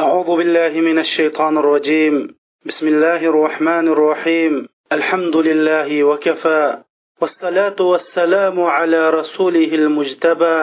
[0.00, 2.14] أعوذ بالله من الشيطان الرجيم.
[2.68, 4.68] بسم الله الرحمن الرحيم.
[4.92, 6.62] الحمد لله وكفى.
[7.20, 10.58] والصلاة والسلام على رسوله المجتبى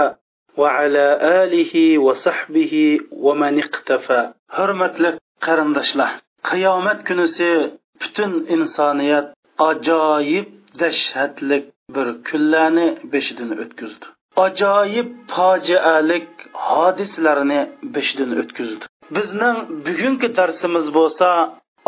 [0.57, 1.05] وعلى
[1.43, 2.73] آله وصحبه
[3.11, 4.21] ومن اقتفى.
[4.51, 6.11] هرمت لك قرندش له
[6.51, 10.45] قيامت كنسي بتن إنسانيات أجايب
[10.81, 11.65] دشهت لك
[11.95, 14.03] بر كلاني بشدن أتكزد
[14.37, 16.29] أجايب فاجئة لك
[16.69, 18.83] هادس لرني بشدن أتكزد
[19.15, 21.29] bizning bugungi darsimiz bo'lsa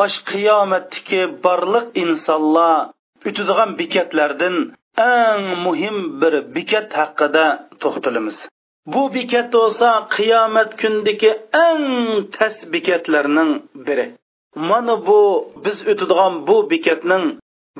[0.04, 2.77] osh qiyomatdagi barliq insonlar
[3.27, 4.55] o'tadigan bekatlardan
[5.16, 7.46] eng muhim bir bekat haqida
[7.82, 8.38] to'xtalamiz.
[8.94, 11.32] Bu bekat bo'lsa qiyomat kundagi
[11.68, 11.84] eng
[12.36, 13.52] tas bekatlarning
[13.86, 14.05] biri.
[14.70, 15.20] Mana bu
[15.66, 17.26] biz o'tadigan bu bekatning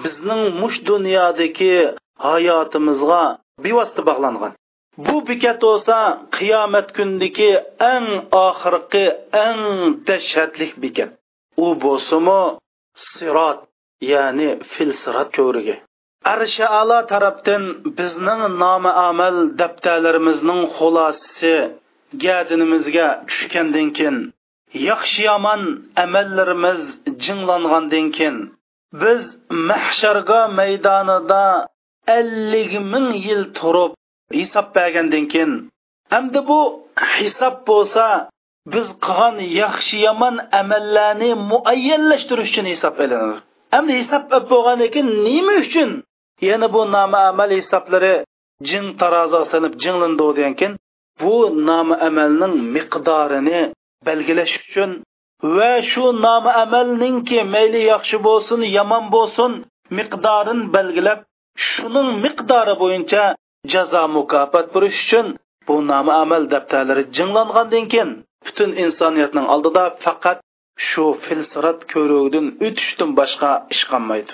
[0.04, 1.74] bizning mush dunyodagi
[2.26, 3.24] hayotimizga
[3.64, 4.52] bevosita bog'langan.
[4.98, 5.98] Bu bekat bo'lsa
[6.38, 7.52] qiyomat kundagi
[7.94, 8.08] eng
[8.48, 9.06] oxirgi
[9.46, 9.62] eng
[10.08, 11.12] dahshatli bekat
[11.66, 12.42] u bo'lsimi
[13.08, 13.60] sirot
[14.12, 15.76] ya'ni fil sirat ko'rigi
[16.34, 17.64] arshi alo tarafdan
[17.98, 21.56] bizning nomi amal daftarlarimizning xulosasi
[22.26, 24.18] gadinimizga tushgandan keyin
[24.90, 25.62] yaxshi yomon
[26.04, 26.82] amallarimiz
[27.26, 28.38] jinglangandan keyin
[29.02, 29.22] biz
[29.70, 31.46] mahsharga maydonida
[32.20, 33.92] ellik ming yil turib
[34.38, 35.52] hisob bergandan keyin
[36.14, 36.60] hamda bu
[37.18, 38.06] hisob bo'lsa
[38.74, 43.38] biz qilgan yaxshi yomon amallarni muayyanlashtirish uchun hisob ilinadi
[43.74, 45.92] hamda hisob bo'lgandan keyin nima uchun?
[46.42, 48.14] Yana bu nomi amal hisoblari
[48.70, 50.74] jin tarozi sinib jinglandi degan keyin
[51.22, 51.36] bu
[51.70, 53.62] nomi amalning miqdorini
[54.08, 54.92] belgilash uchun
[55.58, 59.52] va shu nomi amalningki mayli yaxshi bo'lsin yomon bo'lsin
[59.98, 61.20] miqdorini belgilab
[61.70, 63.24] shuning miqdori bo'yicha
[63.66, 65.28] jazo mukofot berish uchun
[65.68, 68.12] bu nomi amal daftarlari jinglangandan keyin
[68.46, 70.38] butun insoniyatning oldida faqat
[70.88, 74.34] shu filsirat ko'rugidan o'tishdan boshqa ish qolmaydi.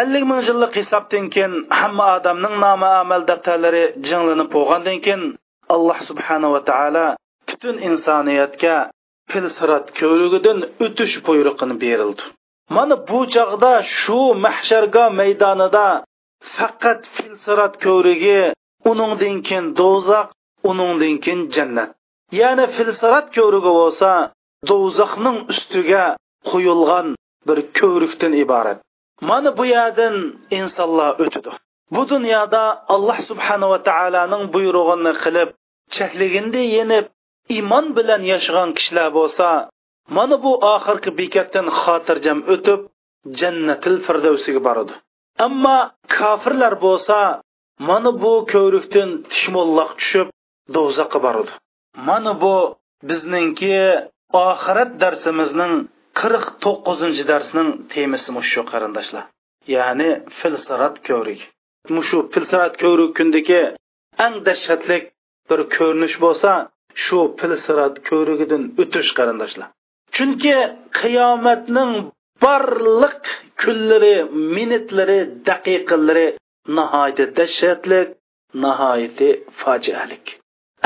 [0.00, 5.22] Ellik ming yillik hisobdan keyin hamma odamning nomi amal daftarlari jinglanib bo'lgandan keyin
[5.74, 7.06] alloh subhanava taolo
[7.48, 8.76] butun insoniyatga
[9.30, 12.22] filsirat ko'rigidan o'tish buyrug'ini berildi.
[12.76, 15.86] Mana bu chog'da shu mahsharga maydonida
[16.56, 18.40] faqat filsirat ko'rigi
[18.90, 20.26] uningdan keyin do'zax
[20.70, 21.90] uningdan keyin jannat.
[22.40, 24.10] Ya'ni filsirat ko'rigi bo'lsa
[24.70, 26.04] do'zaxning ustiga
[26.50, 27.06] qo'yilgan
[27.48, 28.78] bir ko'rikdan iborat.
[29.28, 30.14] Mana bu yerdan
[30.58, 31.52] insonlar o'tidi
[31.94, 32.62] bu dunyoda
[32.94, 35.48] alloh subhanava taoloning buyrug'ini qilib
[35.96, 37.06] chekligindi yenib
[37.56, 39.48] iymon bilan yashagan kishilar bo'lsa
[40.16, 42.80] mana bu oxirgi bekatdan xotirjam o'tib
[43.40, 44.94] jannatil firdavsiga boradi.
[45.46, 45.78] Ammo
[46.16, 47.18] kofirlar bo'lsa
[47.88, 50.28] mana bu ko'rikdan tishmollaq tushib
[50.74, 51.52] do'zaxga boradi
[52.08, 52.54] mana bu
[53.08, 53.76] bizningki
[54.46, 55.74] oxirat darsimizning
[56.20, 59.24] qirq to'qqizinchi darsning temasi shu qarindoshlar.
[59.74, 61.40] Ya'ni filsirat ko'rik.
[61.96, 63.60] Mushu filsirat ko'rik kundagi
[64.24, 65.04] eng dahshatlik
[65.48, 66.50] bir ko'rinish bo'lsa
[67.04, 69.68] shu filsirat ko'rigidan o'tish qarindoshlar.
[70.16, 70.56] Chunki
[71.00, 71.92] qiyomatning
[72.44, 73.22] barliq
[73.62, 74.16] kunlari
[74.56, 76.26] minutlari daqiqalari
[76.76, 78.08] nihoyatda dahshatlik
[78.64, 79.28] nihoyatda
[79.60, 80.26] fojialik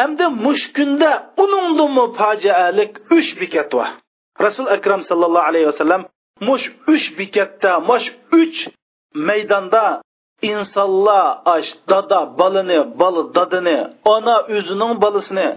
[0.00, 1.10] hamda mush kunda
[1.42, 3.88] uningdimi fojialik uch bekat bor
[4.44, 6.02] rasul akram sallallohu alayhi vasallam
[6.48, 8.06] mush uch bekatda mush
[8.40, 8.58] uch
[9.28, 9.84] maydonda
[10.50, 13.78] insonlar ash dada bolani bola dadini
[14.14, 15.48] ona o'zining bolasini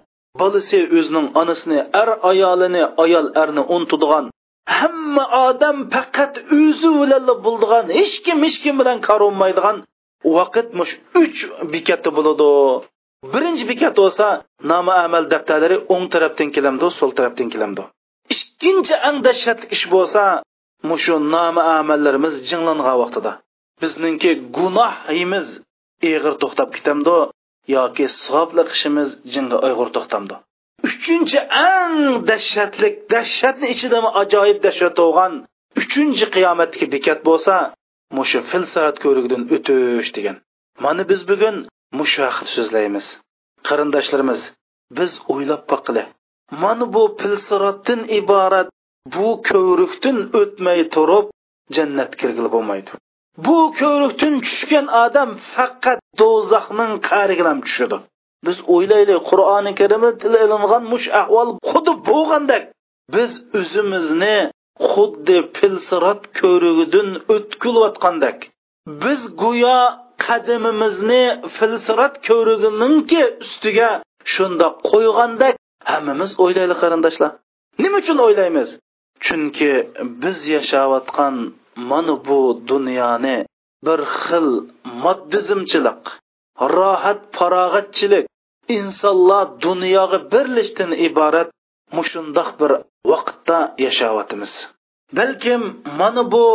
[0.41, 4.25] bolasi o'zining onasini er ayolini ayol erni unutadigan
[4.79, 9.77] hamma odam faqat o'zi bilan bo'ldigan hech kim hech kim bilan ko'rinmaydigan
[10.37, 11.39] vaqt mush uch
[11.73, 12.49] bekatda bo'ladi.
[13.33, 14.25] Birinchi bekat bo'lsa
[14.71, 17.83] nomi amal daftarlari o'ng tarafdan kelamdi so'l tarafdan kelamdi.
[18.33, 20.23] Ikkinchi ang dahshatli ish bo'lsa
[20.89, 23.31] mushu nomi amallarimiz jinglangan vaqtida.
[23.81, 25.47] Bizningki gunohimiz
[26.11, 27.17] eg'ir to'xtab ketamdi
[27.75, 30.35] yoki savobli ishimiz jinga uyg'ur to'xtamdi.
[30.87, 31.39] Uchinchi
[31.71, 31.95] ang
[32.29, 35.33] dahshatlik dahshatni ichida ajoyib dahshat bo'lgan
[35.81, 37.55] uchinchi qiyomatdagi bekat bo'lsa
[38.17, 40.37] mushu filsat ko'rigidan o'tish degan.
[40.85, 41.55] Mana biz bugun
[41.99, 43.05] mushu haqida so'zlaymiz.
[43.67, 44.41] Qarindoshlarimiz
[44.97, 46.03] biz o'ylab boqili
[46.63, 48.67] mana bu filsirotdan iborat
[49.15, 51.25] bu ko'rikdan o'tmay turib
[51.75, 52.91] jannat kirgili bo'lmaydi.
[53.45, 57.97] Bu ko'rikdan tushgan odam faqat do'zaxning qariga tushadi.
[58.45, 62.63] Biz o'ylaylik qur'oni karimda til ilingan mush ahvol xuddi bo'lgandek.
[63.15, 64.37] Biz o'zimizni
[64.91, 68.37] xuddi pilsirat ko'rigidan o'tkilayotgandek
[69.03, 69.77] biz go'yo
[70.25, 71.23] qadimimizni
[71.57, 73.89] filsirat ko'rigininki ustiga
[74.33, 75.55] shundoq qo'ygandek
[75.91, 77.31] hammamiz o'ylaylik qarindoshlar.
[77.83, 78.69] Nima uchun o'ylaymiz?
[79.25, 79.71] Chunki
[80.21, 81.35] biz yashayotgan
[81.89, 82.39] mana bu
[82.71, 83.37] dunyoni
[83.85, 84.47] bir xil
[85.03, 86.03] moddizmchilik
[86.75, 88.25] rohat farog'atchilik
[88.77, 91.49] insonlar dunyoga birlashdan iborat
[91.97, 92.71] mushundoq bir
[93.11, 94.51] vaqtda yashayotimiz
[95.17, 95.61] balkim
[95.99, 96.45] mana bu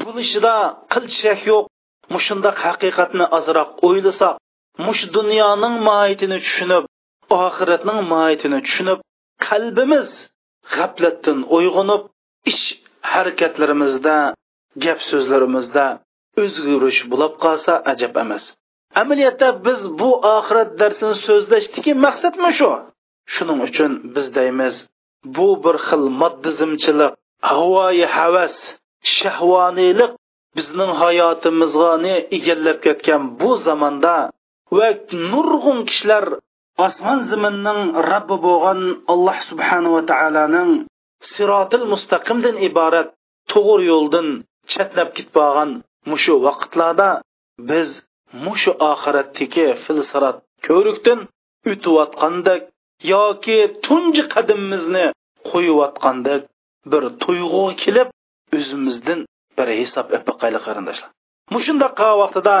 [0.00, 0.54] bo'lishida
[0.92, 1.64] qilchak yo'q.
[2.14, 4.34] Mushundoq haqiqatni ozroq o'ylasak
[4.86, 6.84] mush dunyoning mohiyatini tushunib
[7.44, 8.98] oxiratning mohiyatini tushunib
[9.46, 10.08] qalbimiz
[10.74, 12.02] g'aflatdan uyg'onib
[12.50, 12.64] ish
[13.12, 14.16] harakatlarimizda
[14.84, 15.86] gap so'zlarimizda
[16.42, 18.44] o'zgarish bo'lib qolsa ajab emas.
[19.02, 22.70] Amaliyotda biz bu oxirat darsini so'zlashdiki maqsadmi shu?
[23.34, 24.74] Shuning uchun biz deymiz
[25.36, 27.12] bu bir xil moddizmchilik
[27.50, 28.54] havoyi havas
[29.16, 30.12] shahvoniylik
[30.56, 31.92] bizning hayotimizga
[32.36, 34.16] egallab ketgan bu zamonda
[34.76, 34.88] va
[35.32, 36.24] nurg'un kishilar
[36.86, 37.80] osmon zaminning
[38.10, 38.80] robbi bo'lgan
[39.12, 40.70] alloh subhanava taoloning
[41.32, 43.08] sirotil mustaqimdan iborat
[43.52, 44.28] to'g'ri yo'ldan
[44.72, 45.36] chatlab ketib
[46.10, 47.10] mushu vaqtlarda
[47.70, 47.88] biz
[48.44, 50.36] mushu oxiratdagi filsirat
[50.66, 51.18] ko'rikdan
[51.70, 52.62] o'tayotgandek
[53.12, 55.04] yoki tunji qadimimizni
[55.50, 56.42] qo'yayotgandek
[56.92, 58.08] bir tuyg'u kelib
[58.56, 59.20] o'zimizdan
[59.58, 61.10] bir hisob epaqayli qarindoshlar.
[61.54, 62.56] Mushundoq vaqtida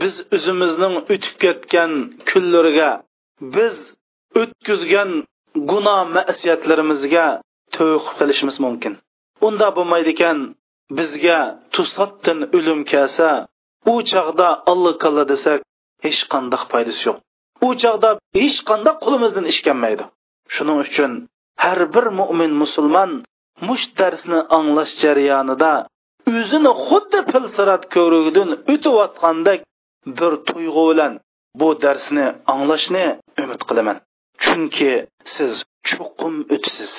[0.00, 1.92] biz o'zimizning o'tib ketgan
[2.30, 2.90] kunlariga
[3.56, 3.74] biz
[4.40, 5.10] o'tkazgan
[5.70, 7.26] gunoh masiyatlarimizga
[7.76, 8.92] to'q qilishimiz mumkin.
[9.46, 10.38] Unda bo'lmaydi ekan
[10.98, 11.38] bizga
[11.74, 13.28] to'satdan o'lim kelsa
[13.92, 15.60] u chog'da alloh kalla desak
[16.04, 17.18] hech qanday foydasi yo'q.
[17.64, 20.04] U chog'da hech qanday qo'limizdan ish kelmaydi.
[20.54, 21.12] Shuning uchun
[21.64, 23.10] har bir mo'min musulmon
[23.66, 25.72] mush darsni anglash jarayonida
[26.38, 29.60] o'zini xuddi pilsirat ko'rigidan o'tayotgandek
[30.18, 31.12] bir tuyg'u bilan
[31.60, 33.04] bu darsni anglashni
[33.42, 33.96] umid qilaman.
[34.42, 34.92] Chunki
[35.34, 35.52] siz
[35.88, 36.92] chuqum o'tsiz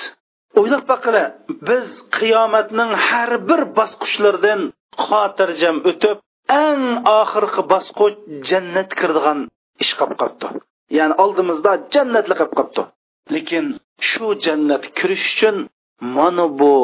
[0.58, 1.24] o'ylab baqila
[1.68, 1.86] biz
[2.16, 4.60] qiyomatning har bir bosqichlaridan
[5.04, 6.16] xotirjam o'tib
[6.64, 6.84] eng
[7.20, 8.16] oxirgi bosqich
[8.48, 9.40] jannat kirdigan
[9.82, 10.46] ish qilib qolibdi.
[10.98, 12.82] Ya'ni oldimizda jannatli qilib qolibdi.
[13.34, 13.66] Lekin
[14.08, 15.56] shu jannat kirish uchun
[16.16, 16.74] mana bu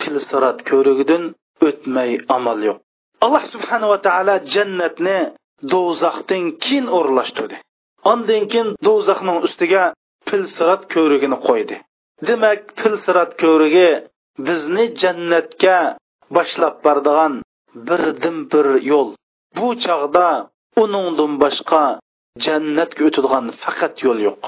[0.00, 1.24] filsirat ko'rigidan
[1.68, 2.78] o'tmay amal yo'q.
[3.24, 5.18] Alloh subhanava taolo jannatni
[5.72, 7.56] do'zaxdan keyin o'rlashtirdi
[8.10, 9.84] ondan keyin do'zaxning ustiga
[10.28, 11.76] filsirat ko'rigini qo'ydi.
[12.28, 13.90] Demak filsirat ko'rigi
[14.46, 15.78] bizni jannatga
[16.36, 17.32] boshlab boradigan
[17.88, 19.08] birdan bir yo'l.
[19.56, 20.28] Bu chog'da
[20.82, 21.82] uningdan boshqa
[22.44, 24.42] jannatga o'tadigan faqat yo'l yo'q.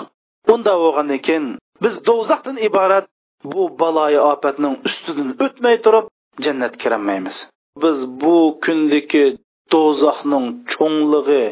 [0.53, 1.47] Unda bo'lgandan keyin
[1.83, 3.07] biz do'zaxdan iborat
[3.53, 6.07] bu baloyi ofatning ustidan o'tmay turib
[6.45, 7.37] jannatga kirolmaymiz
[7.83, 9.25] biz bu kundagi
[9.73, 11.45] do'zaxning cho'nglig'i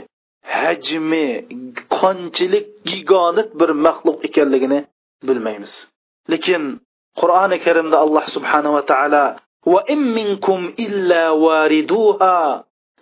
[0.57, 1.27] hajmi
[1.99, 4.81] qanchalik gigonit bir maxluq ekanligini
[5.29, 5.73] bilmaymiz.
[6.33, 6.63] Lekin
[7.21, 9.25] qur'oni karimda alloh subhanava taolo
[9.73, 12.37] va in minkum illa variduha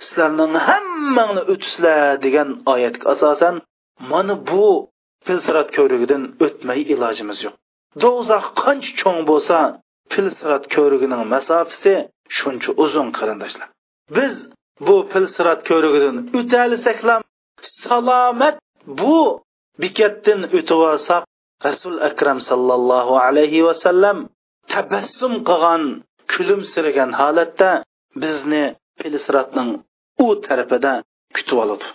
[0.04, 3.54] sizlarning hammangni o'tisizlar degan oyatga asosan
[4.10, 4.66] mana bu
[5.26, 7.54] filsirat ko'rigidan o'tmay ilojimiz yo'q.
[8.02, 9.58] Do'zax qancha cho'ng bo'lsa
[10.12, 11.94] filsirat ko'rigining masofasi
[12.38, 13.68] shuncha uzun qarindoshlar.
[14.16, 14.34] Biz
[14.86, 16.98] bu filsirat ko'rigidan o'talisak
[17.84, 18.56] salomat
[19.00, 19.18] bu
[19.82, 21.22] bekatdan o'tib olsak
[21.66, 24.18] rasul akram sallallohu alayhi vasallam
[24.72, 25.82] tabassum qilgan
[26.32, 27.70] kulimsiragan holatda
[28.22, 28.64] bizni
[29.00, 29.70] filsiratning
[30.24, 30.92] u tarafida
[31.36, 31.86] kutib oladi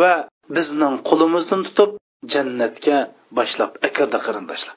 [0.00, 0.12] va
[0.56, 1.90] bizning qo'limizdan tutib
[2.32, 2.98] jannatga
[3.38, 4.74] boshlab akirdi qarindoshlar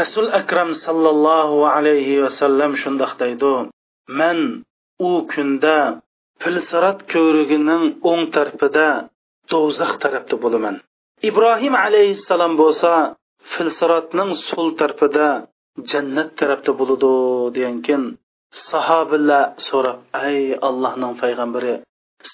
[0.00, 3.54] rasul akram sallallohu alayhi vasallam shundoq deydi
[4.20, 4.38] man
[5.08, 5.78] u kunda
[6.42, 8.88] filsirat ko'rigining o'ng tarafida
[9.52, 10.76] do'zax tarafda bo'laman.
[11.28, 12.92] Ibrohim alayhissalom bo'lsa
[13.52, 15.28] filsirotning so'l tarafida
[15.90, 17.12] jannat tarafda bo'ladi
[17.56, 18.02] degankin
[18.68, 20.36] sahobalar so'rab ay
[20.68, 21.74] allohning payg'ambari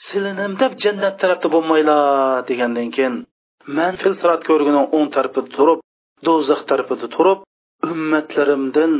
[0.04, 3.14] silinim deb jannat tarafda bo'lmanglar degandan keyin
[3.78, 5.80] man filsirat ko'rgini o'ng tarafida turib
[6.26, 7.38] do'zax tarafida turib
[7.92, 8.94] ummatlarimdan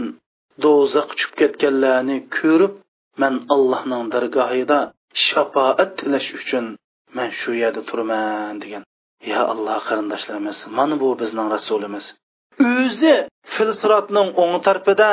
[0.64, 2.75] do'zax tushib ketganlarni ko'rib
[3.23, 4.78] man allohning dargohida
[5.26, 6.64] shafoat tilash uchun
[7.16, 8.83] man shu yerda turman degan.
[9.33, 12.05] Yo alloh qarindoshlarimiz mana bu bizning rasulimiz.
[12.71, 13.14] O'zi
[13.55, 15.11] filsirotning o'ng tarafida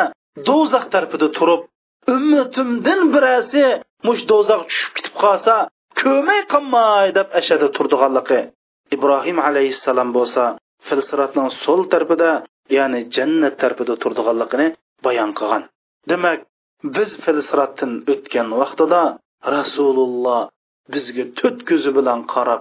[0.47, 1.61] do'zax tarafida turib
[2.15, 3.63] ummatimdan birasi
[4.05, 5.55] mush do'zax tushib ketib qolsa
[6.01, 8.41] ko'may qolmay deb ashada turdiganligi
[8.95, 10.43] ibrohim alayhissalom bo'lsa
[10.87, 12.31] filsiratning so'l tarafida
[12.77, 14.67] ya'ni jannat tarafida turdiganligini
[15.05, 15.63] bayon qilgan.
[16.11, 16.39] Demak
[16.95, 19.01] biz filsiratdan o'tgan vaqtida
[19.55, 20.41] rasululloh
[20.93, 22.59] bizga to'rt ko'zi bilan qarab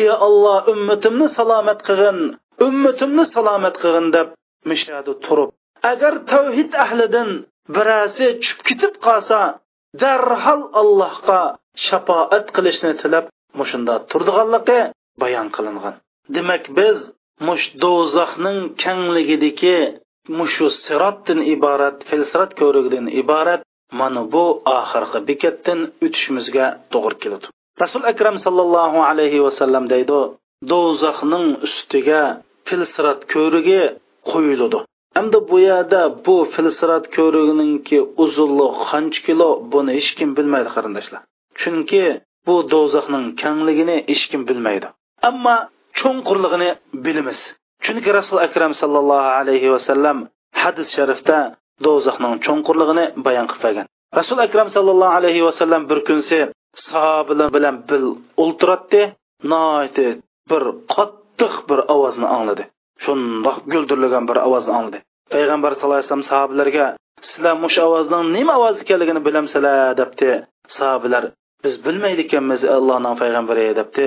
[0.00, 2.18] ey alloh ummatimni salomat qilgin
[2.66, 4.28] ummatimni salomat qilgin deb
[4.70, 5.50] mishadi turib
[5.92, 7.30] agar tavhid ahlidan
[7.74, 9.38] birasi tushib ketib qolsa
[10.02, 11.40] darhol allohga
[11.86, 13.24] shafoat qilishni tilab
[13.58, 14.80] mushunda turdiganligi
[15.22, 15.94] bayon qilingan.
[16.36, 16.98] Demak biz
[17.46, 19.78] mush do'zaxning kangligidagi
[20.38, 23.60] mushu sirotdan iborat filsirat ko'rigidan iborat
[24.00, 24.44] mana bu
[24.78, 27.46] oxirgi bekatdan o'tishimizga to'g'ri keladi.
[27.82, 30.20] Rasul akram sallallohu alayhi vasallam deydi
[30.72, 32.22] do'zaxning ustiga
[32.68, 33.82] filsirat ko'rigi
[34.30, 34.78] qo'yiladi.
[35.16, 41.22] Hamda bu yerda bu filsirat ko'riginingki uzunligi qancha kilo buni hech kim bilmaydi qarindoshlar.
[41.60, 42.02] Chunki
[42.46, 44.86] bu do'zaxning kengligini hech kim bilmaydi.
[45.28, 45.56] Ammo
[45.98, 46.70] cho'nqurligini
[47.04, 47.38] bilamiz.
[47.84, 50.18] Chunki rasul akram sallallohu alayhi vasallam
[50.62, 51.38] hadis sharifda
[51.86, 53.86] do'zaxning cho'nqurligini bayon qilib bergan
[54.18, 56.38] rasul akram sallallohu alayhi vasallam bir kunsi
[56.86, 58.04] sahobalar bilan bil
[58.42, 59.02] o'ltiratdi
[60.50, 60.62] bir
[60.94, 62.64] qattiq bir ovozni angladi.
[63.04, 64.98] Shundoq guldirlagan bir ovozni angladi
[65.34, 66.86] payg'ambar sallallohu alayhi vasallam sahobalarga
[67.28, 70.30] sizlar mush ovozning nima ovoz ekanligini bilamsizlar debdi.
[70.76, 71.24] Sahobalar
[71.64, 74.06] biz bilmaydi ekanmiz allohning payg'ambari debdi.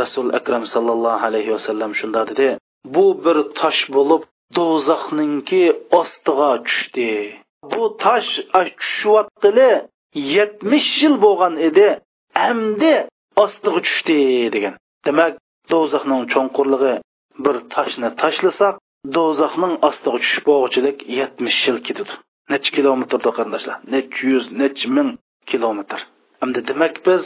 [0.00, 2.48] Rasul akram sallallohu alayhi vasallam shunda dedi.
[2.94, 4.22] Bu bir tosh bo'lib
[4.58, 5.64] do'zaxninki
[6.00, 7.10] ostiga tushdi.
[7.72, 8.30] Bu tosh
[8.80, 9.70] tushyotgili
[10.36, 11.88] yetmish yil bo'lgan edi
[12.48, 12.94] endi
[13.44, 14.20] ostiga tushdi
[14.54, 14.74] degan.
[15.06, 15.32] Demak
[15.72, 16.94] do'zaxning cho'nqurlig'i
[17.44, 18.74] bir toshni tashlasak
[19.16, 22.14] do'zaxning ostiga tushib bo'lg'uchilik yetmish yil ketadi.
[22.52, 25.10] Necha kilometrda qarindoshlar necha yuz necha ming
[25.50, 26.00] kilometr.
[26.44, 27.24] Endi demak biz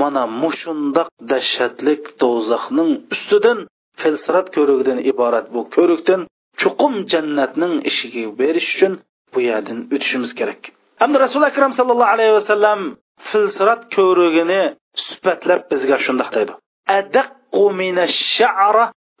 [0.00, 3.58] mana mushundoq dahshatlik do'zaxning ustidan
[4.00, 6.20] filsirat ko'rigidan iborat bu ko'rikdan
[6.60, 8.92] chuqum jannatning ishiga berish uchun
[9.32, 10.60] bu yerdan o'tishimiz kerak.
[11.02, 12.80] Hamda rasuli akram sallallohu alayhi vasallam
[13.28, 14.62] filsirat ko'rigini
[15.06, 16.52] sifatlab bizga shundoq deydi.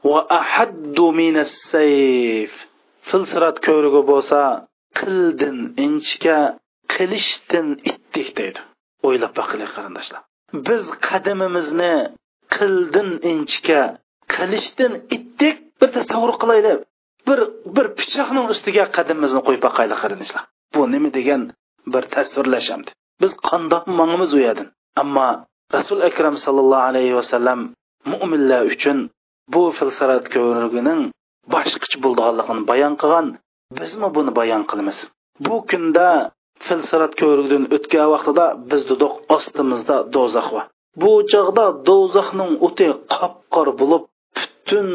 [0.06, 2.52] Adaqqu minash-sha'ra va ahaddu minas-sayf
[3.08, 4.40] filsirat ko'rigi bo'lsa
[5.00, 6.38] qildin inchka
[6.94, 8.60] qilishdan itdik deydi.
[9.06, 10.20] O'ylab baqilik qarindoshlar.
[10.66, 11.94] Biz qadamimizni
[12.56, 13.82] qildin inchka
[14.34, 16.78] qilishdan itdik bir tasavvur qilaylik
[17.28, 17.38] bir
[17.76, 20.42] bir pichoqning ustiga qadamimizni qo'yib boqaylik qarindoshlar.
[20.74, 21.42] Bu nima degan
[21.94, 22.90] bir tasvirlashamdi
[23.22, 24.68] biz qandoq mangimiz uyadin?
[25.02, 25.28] Ammo
[25.76, 27.60] rasul akram sallallohu alayhi vasallam
[28.12, 28.98] mo'minlar uchun
[29.54, 31.00] bu filsarat ko'rigining
[31.54, 33.26] boshqacha bo'lganligini bayon qilgan
[33.78, 34.98] bizmi buni bayon qilamiz?
[35.46, 36.08] Bu kunda
[36.66, 40.64] filsarat ko'rigidan o'tgan vaqtida biz dedik ostimizda do'zax bor
[41.02, 44.02] bu chog'da do'zaxning o'ti qop qor bo'lib
[44.38, 44.88] butun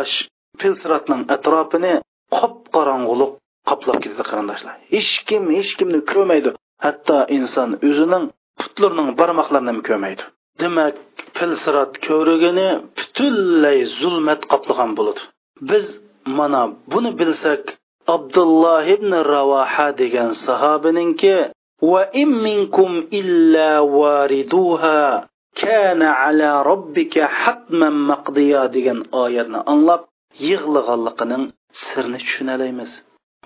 [0.00, 0.14] osh
[0.60, 1.94] filsiratning atrofini
[2.38, 3.32] qop qorong'uliq
[3.68, 4.74] qoplab ketadi qarindoshlar.
[4.94, 6.50] Hech kim hech kimni ko'rmaydi.
[6.84, 8.24] Hatto inson o'zining
[8.60, 10.22] putlarning barmoqlarini ham ko'rmaydi.
[10.60, 10.96] Demak
[11.36, 15.22] filsirat ko'rigini butunlay zulmat qoplagan bo'ladi.
[15.70, 15.84] Biz
[16.38, 16.62] mana
[16.92, 17.62] buni bilsak
[18.14, 21.34] abdulloh ibn ravoha degan sahobininki
[21.90, 25.00] va in minkum illa variduha
[25.60, 30.02] kana ala robbika hatman maqdiya degan oyatni anglab
[30.48, 31.44] yig'lig'anligining
[31.82, 32.90] sirini tushunalaymiz.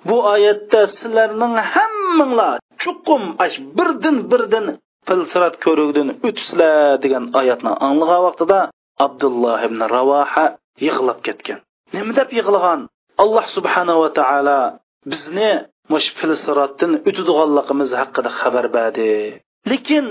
[0.09, 4.67] Bu oyatda sizlarning hammanglar chuqum ash birdan birdan
[5.09, 8.59] filsirat ko'rugdan o'tisizlar degan oyatni anglagan vaqtida
[9.07, 10.45] abdulloh ibn ravoha
[10.87, 11.59] yig'lab ketgan.
[11.95, 12.81] Nima deb yig'lagan?
[13.23, 14.61] Alloh subhanava va taolo
[15.13, 15.51] bizni
[15.93, 19.11] mush filsiratdan o'tadiganligimiz haqida xabar berdi.
[19.71, 20.07] Lekin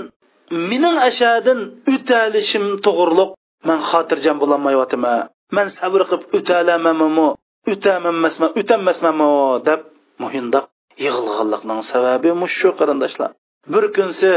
[0.70, 1.58] mening ashadin
[1.92, 3.30] o'talishim to'g'riliq.
[3.68, 5.20] Man xotirjam bo'lolmayyotiman
[5.56, 7.28] man sabr qilib o'talamamamu
[7.72, 9.30] o'tamanmasman o'tamasmanmi
[9.68, 9.80] deb
[10.22, 10.64] muhindoq
[11.04, 13.30] yig'ilganlikning sababi shu qarindoshlar.
[13.72, 14.30] Bir kunsi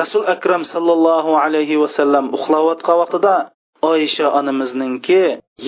[0.00, 3.34] rasul akram sallallohu alayhi vasallam uxlayotgan vaqtida
[3.92, 5.22] oysha onamizningki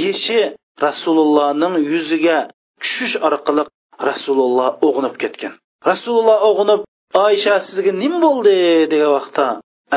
[0.05, 0.41] yeshi
[0.87, 2.39] rasulullohning yuziga
[2.81, 3.63] tushish orqali
[4.09, 5.53] rasululloh o'g'inib ketgan.
[5.91, 6.81] Rasululloh o'g'inib
[7.27, 8.57] oysha sizga nim bo'ldi?
[8.93, 9.47] degan vaqtda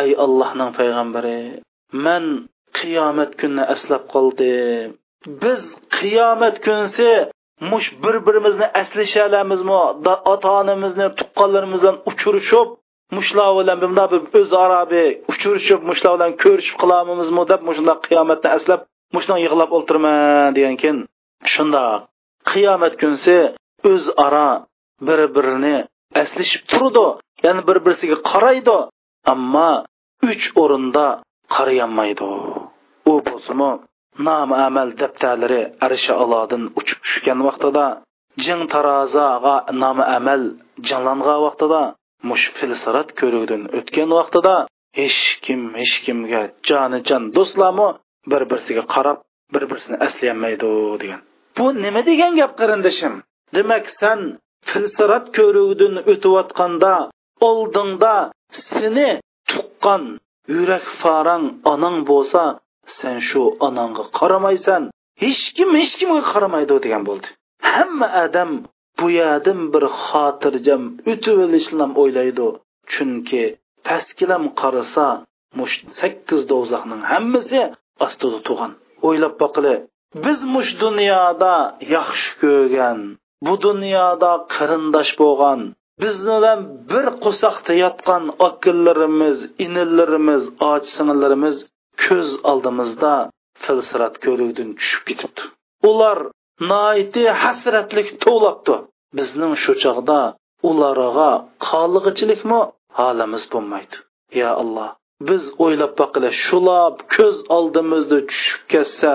[0.01, 1.39] ey allohning payg'ambari
[2.05, 2.23] man
[2.77, 4.87] qiyomat kunini eslab qoldim.
[5.43, 5.61] Biz
[5.97, 7.09] qiyomat kunsi
[7.71, 9.77] mush bir birimizni aslasha olamizmi
[10.33, 12.67] ota onamizni tuqqanlarimizdan uchrashib
[13.15, 18.81] mushlar bilan bunda bir o'zaro bir uchrashib mushlar bilan ko'rishib qilamizmi deb mushundoq qiyomatni aslab
[19.15, 20.97] mushundoq yig'lab o'ltirman degan keyin
[21.53, 21.99] shundoq.
[22.51, 23.37] Qiyomat kunsi
[23.91, 24.49] o'zaro
[25.07, 25.77] bir birini
[26.21, 27.07] aslashib turdi
[27.45, 28.77] ya'ni bir birisiga qaraydi
[29.33, 29.71] ammo
[30.29, 31.05] uch o'rinda
[31.55, 32.27] qarayolmaydi.
[33.11, 33.71] U bo'lsimi
[34.27, 37.85] nom amal daftarlari arsha olodin uchib tushgan vaqtida
[38.45, 40.41] jing tarozaga nomi amal
[40.89, 41.81] jonlangan vaqtida
[42.29, 44.55] mush filsarat ko'ruvdan o'tgan vaqtida
[44.99, 47.87] hech kim hech kimga joni jon do'stlarmi
[48.31, 49.19] bir birsiga qarab
[49.53, 50.69] bir birsini aslayolmaydi
[51.01, 51.21] degan.
[51.57, 53.13] Bu nima degan gap qarindishim?
[53.55, 54.19] Demak san
[54.69, 56.93] filsarat ko'rigidan o'tayotganda
[57.49, 58.15] oldingda
[58.69, 59.09] seni
[59.51, 60.03] tuqqan
[60.55, 62.43] yurak farang onang bo'lsa
[62.97, 64.81] sen shu onangga qaramaysan.
[65.23, 67.27] Hech kim hech kimga qaramaydi degan bo'ldi.
[67.73, 68.51] Hamma odam
[68.99, 72.47] bu yerdan bir xotirjam o'tib olishlam o'ylaydi.
[72.91, 73.43] Chunki
[73.87, 75.07] pastkilam qarasa
[75.57, 77.61] mush sakkiz do'zaxning hammasi
[78.05, 78.71] ostida tug'an.
[79.07, 79.75] O'ylab boqili
[80.25, 81.55] biz mush dunyoda
[81.95, 82.99] yaxshi ko'rgan
[83.45, 85.59] bu dunyoda qarindosh bo'lgan
[86.01, 86.59] biz bilan
[86.91, 91.55] bir qo'saqda yotgan akillarimiz inillarimiz och singillarimiz
[92.03, 93.13] ko'z oldimizda
[93.63, 95.41] filsirat ko'rikdan tushib ketibdi.
[95.89, 96.19] Ular
[96.71, 98.75] noiti hasratlik to'labdi
[99.17, 100.19] bizning shu chog'da
[100.69, 101.31] ularga
[101.69, 102.61] qolig'ichilikmi
[102.99, 103.95] holimiz bo'lmaydi.
[104.39, 104.89] Yo alloh
[105.29, 109.13] biz o'ylab boqili shulab ko'z oldimizda tushib ketsa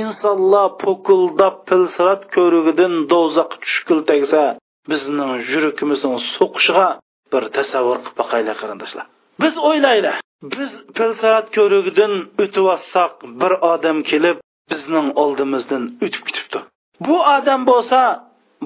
[0.00, 4.42] insonlar po'kuldab pilsirat ko'rigidan do'zax tushkil tegsa
[4.90, 6.88] bizning yurakimizning so'qishiga
[7.32, 9.04] bir tasavvur qilib boqaylik qarindoshlar.
[9.42, 10.16] Biz o'ylaylik
[10.54, 12.12] biz pilsirat ko'rigidan
[12.44, 14.36] o'tyotsak bir odam kelib
[14.70, 16.60] bizning oldimizdan o'tib ketibdi.
[17.06, 18.00] Bu odam bo'lsa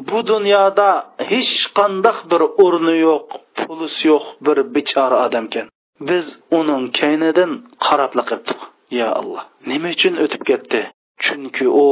[0.08, 0.88] bu dunyoda
[1.30, 3.26] hech qandoq bir o'rni yo'q
[3.58, 5.66] pulisi yo'q bir bechora odam ekan
[6.08, 6.26] biz
[6.58, 7.50] uning kaynidan
[7.86, 8.60] qarabla qildik
[8.98, 10.80] ya alloh nima uchun o'tib ketdi?
[11.24, 11.88] Chunki u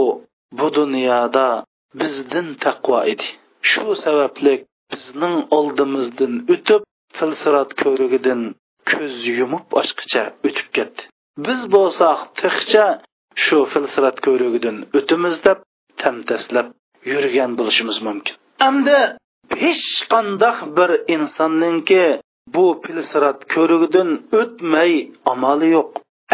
[0.59, 1.47] bu dunyoda
[2.01, 3.27] bizdan taqvo edi.
[3.71, 4.55] Shu sababli
[4.93, 6.83] bizning oldimizdan o'tib
[7.19, 8.41] filsirat ko'rigidan
[8.91, 11.03] ko'z yumib ochqicha o'tib ketdi.
[11.47, 12.87] Biz bo'lsak tiqcha
[13.45, 15.59] shu filsirat ko'rigidan o'timiz deb
[16.03, 16.67] tamtaslab
[17.13, 18.35] yurgan bo'lishimiz mumkin.
[18.65, 18.99] Hamda
[19.63, 22.05] hech qandoq bir insonningki
[22.55, 24.93] bu pilsirat ko'rigidan o'tmay
[25.33, 25.89] amali yo'q.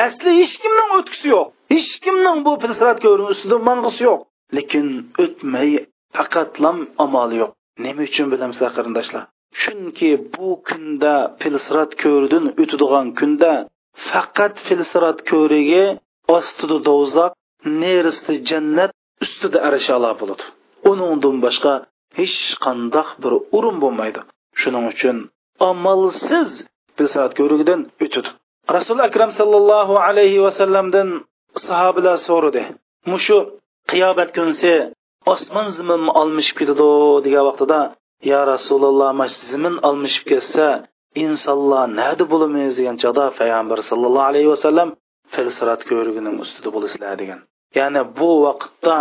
[0.07, 1.47] Asli hech kimning o'tkisi yo'q.
[1.75, 4.21] Hech kimning bu pilsirat ko'rigi ustida mang'isi yo'q.
[4.57, 4.87] Lekin
[5.25, 5.71] o'tmay
[6.17, 7.53] faqatlam amali yo'q.
[7.85, 9.25] Nima uchun bilamsizlar qarindoshlar?
[9.61, 13.53] Chunki bu kunda pilsirat ko'ridan o'tadigan kunda
[14.11, 15.85] faqat filsirat ko'rigi
[16.37, 17.33] ostida do'zax
[17.83, 18.91] nerisida jannat
[19.25, 20.45] ustida arishalar bo'ladi
[20.91, 21.73] uningdan boshqa
[22.19, 24.21] hech qandoq bir o'rin bo'lmaydi.
[24.61, 25.17] Shuning uchun
[25.71, 26.51] amalsiz
[26.97, 28.31] filsirat ko'rigidan o'tadi
[28.77, 31.09] rasul akram sallallohu alayhi vasallamdan
[31.67, 32.63] sahobalar so'radi.
[33.13, 33.39] Mushu
[33.91, 34.73] qiyomat kunsi
[35.33, 36.89] osmon zimin almishib ketadi
[37.27, 37.81] degan vaqtida
[38.33, 39.11] ya rasululloh
[39.51, 40.67] zimin almishib ketsa
[41.25, 42.71] insonlar nada bo'lamiz?
[42.79, 44.89] degan chog'da payg'ambar sallallohu alayhi vasallam
[45.35, 47.41] filsirat ko'rigining ustida bo'lasizlar degan.
[47.79, 48.99] Ya'ni bu vaqtda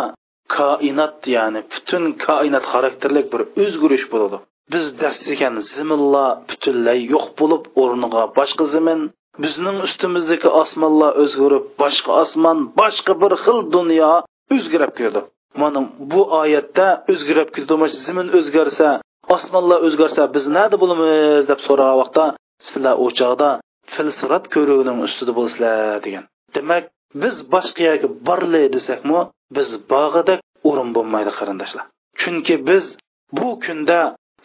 [0.58, 4.38] koinot ya'ni butun koinot xarakterlik bir o'zgarish bo'ladi.
[4.74, 9.02] Biz dastigan zimilla butunlay yo'q bo'lib o'rniga boshqa zimin
[9.44, 14.12] bizning ustimizdagi osmonlar o'zgarib boshqa osmon boshqa bir xil dunyo
[14.56, 15.22] o'zgarib keldi
[15.62, 15.80] mana
[16.12, 18.90] bu oyatda o'zgarib kirdi zimin o'zgarsa
[19.36, 22.26] osmonlar o'zgarsa biz nada bo'lamiz deb so'ragan vaqtda
[22.68, 23.50] sizlar u chog'da
[23.96, 26.24] filsirat ko'rigining ustida bo'lsizlar degan.
[26.56, 26.84] Demak
[27.22, 29.22] biz boshqa yerga borli desakmi
[29.56, 30.36] biz bog'ida
[30.70, 31.86] o'rin bo'lmaydi qarindoshlar.
[32.22, 32.86] Chunki biz
[33.38, 34.00] bu kunda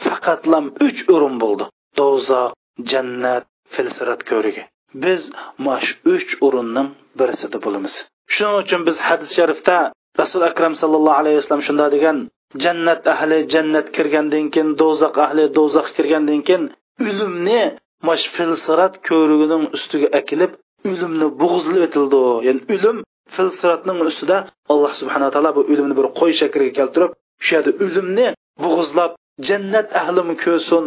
[0.04, 1.64] faqatlam uch o'rin bo'ldi.
[1.98, 2.50] Do'zax
[2.90, 4.62] jannat filsirat ko'rigi.
[5.04, 5.22] Biz
[5.66, 7.94] mash uch o'rinning birisida bo'lamiz.
[8.34, 9.76] Shuning uchun biz hadis sharifda
[10.20, 12.16] rasul akram sallallohu alayhi vasallam shunday degan
[12.64, 16.64] jannat ahli jannat kirgandan keyin do'zax ahli do'zax kirgandan keyin
[17.08, 17.62] o'limni
[18.08, 20.52] mash filsirat ko'rigining ustiga akilib
[20.90, 22.96] o'limni bo'g'izlab etildi ya'ni o'lim
[23.36, 24.36] filsiratning ustida
[24.72, 27.10] alloh subhanaa taolo bu o'limni bir qo'y shakliga keltirib
[27.44, 28.26] shu yerda o'limni
[28.64, 29.10] bo'g'izlab
[29.48, 30.84] jannat ahlimi ko'rsin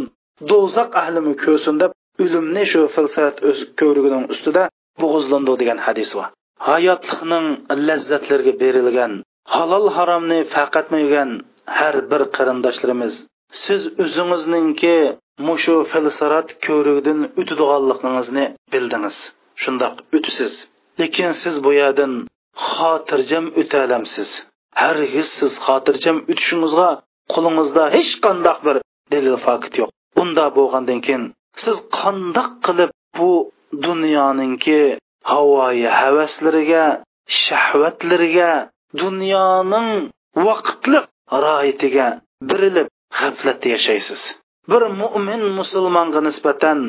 [0.51, 1.91] do'zax ahlimi ko'rsin deb
[2.23, 4.63] o'limni shu filsirat o'z ko'rigining ustida
[5.01, 6.27] bo'g'izlandi degan hadis bor
[6.69, 7.47] hayotlikning
[7.88, 9.13] lazzatlariga berilgan
[9.56, 11.29] halol haromni faqatmagan
[11.77, 13.13] har bir qarindoshlarimiz
[13.63, 14.97] siz o'zingizningki
[15.47, 19.17] mushu filsirat ko'rigidan o'tadiganligingizni bildingiz.
[19.62, 20.54] Shundoq o'tisiz.
[21.00, 22.13] Lekin siz bu yerdan
[22.72, 24.30] xotirjam o'talamsiz.
[24.82, 26.89] Hargiz siz xotirjam o'tishingizga
[27.34, 28.76] qo'lingizda hech qandoq bir
[29.13, 29.89] dalil fakt yo'q.
[30.18, 31.24] Bunda bo'lgandan keyin
[31.63, 33.32] siz qandoq qilib bu
[33.88, 34.82] dunyoninki
[35.32, 36.86] havoyi havaslariga
[37.44, 38.52] shahvatlariga
[39.04, 39.89] dunyoning
[40.48, 41.00] vaqtli
[41.46, 42.08] royitiga
[42.50, 42.88] birilib
[43.20, 44.22] g'aflatda yashaysiz.
[44.72, 46.80] Bir mo'min musulmonga nisbatan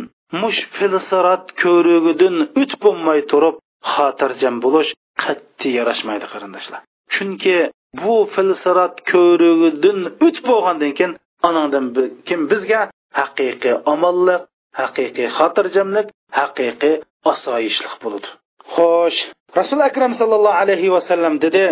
[0.42, 3.56] mush filsirat ko'rigidan o'tib bo'lmay turib
[3.94, 4.90] xotirjam bo'lish
[5.22, 6.80] qat'iy yarashmaydi qarindoshlar.
[7.14, 7.56] Chunki
[8.02, 11.12] bu filsirat ko'rigidan o'tib bo'lgandan keyin
[11.48, 11.87] anandan
[12.28, 12.82] kim bizga
[13.20, 14.42] haqiqiy omonlik
[14.80, 16.06] haqiqiy xotirjamlik
[16.40, 16.94] haqiqiy
[17.32, 18.28] osoyishlik bo'ladi.
[18.74, 19.20] Xo'sh
[19.58, 21.64] rasul akram sallallohu alayhi vasallam dedi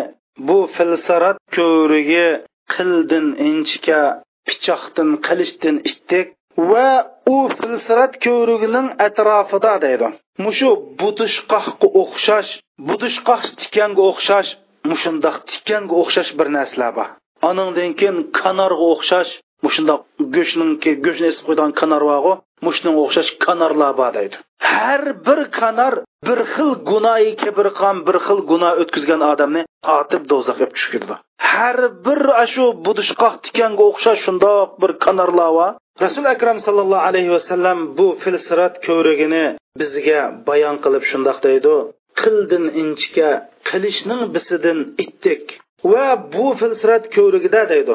[0.48, 2.26] bu filsirat ko'rigi
[2.74, 4.00] qildin inchika
[4.46, 6.88] pichoqdan qilichdan itdek va
[7.34, 10.08] u filsirat ko'rigining atrofida deydi.
[10.44, 12.50] Mushu budushqoqqa o'xshash
[12.88, 14.50] budushqoq tikanga o'xshash
[14.90, 17.08] mushundoq tikanga o'xshash bir narsalar bor.
[17.48, 19.32] Anandan keyin kanarga o'xshash
[19.64, 20.00] mushundoq
[20.36, 20.72] go'shtning
[21.04, 22.32] go'shtni esib qo'ydigan kanar borg'u
[22.66, 24.36] mushunga o'xshash kanarlar bor deydi.
[24.72, 25.94] Har bir kanar
[26.26, 29.62] bir xil gunoyi kibr qon bir xil gunoh o'tkazgan odamni
[29.98, 31.14] otib do'zaxga tushirdi
[31.52, 32.20] har bir
[32.52, 35.70] shu budushqoq tikanga o'xshash shundoq bir kanarlar
[36.04, 39.46] rasul akram sallallohu alayhi vasallam bu filsirat ko'rigini
[39.80, 41.74] bizga bayon qilib shundoq deydi.
[42.20, 43.30] Qildin inchika
[43.68, 45.44] qilishning bisidan itdik.
[45.92, 47.94] Va bu filsirat ko'rigida deydi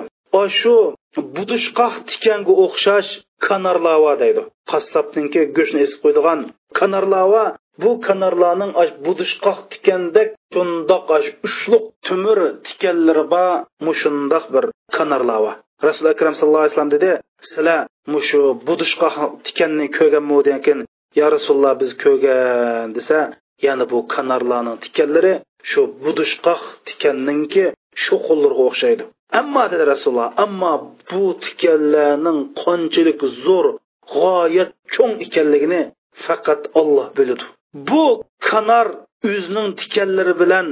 [0.60, 0.76] shu
[1.36, 3.10] budushqoq tikanga o'xshash
[3.48, 4.42] kanarlava deydi.
[4.72, 6.40] Qassobniki go'shtni esib qo'ydigan
[6.80, 7.46] kanarlava
[7.82, 8.72] bu kanarlarning
[9.06, 11.08] budushqoq tikandek shundoq
[11.48, 13.52] uchluq tumir tikanlari bor
[13.88, 14.66] mushundoq bir
[14.98, 15.54] kanarlava
[15.88, 17.12] rasuli akram sallallohu alayhi vasallam dedi
[17.48, 17.80] sizlar
[18.14, 19.16] mushu budushqoq
[19.48, 20.82] tikanni ko'rganmi degan keyin
[21.20, 23.20] yo rasululloh biz ko'rgan desa
[23.66, 25.34] ya'ni bu kanarlarning tikanlari
[25.70, 27.66] shu budushqoq tikanninki
[28.04, 29.04] shu qo'llarga o'xshaydi.
[29.40, 30.74] Ammo dedi rasululloh ammo
[31.10, 33.68] bu tikanlarning qanchalik zo'r
[34.14, 35.82] g'oyat cho'ng ekanligini
[36.26, 37.46] faqat olloh biladi.
[37.90, 38.06] Bu
[38.48, 38.88] kanar
[39.32, 40.68] o'zining tikanlari bilan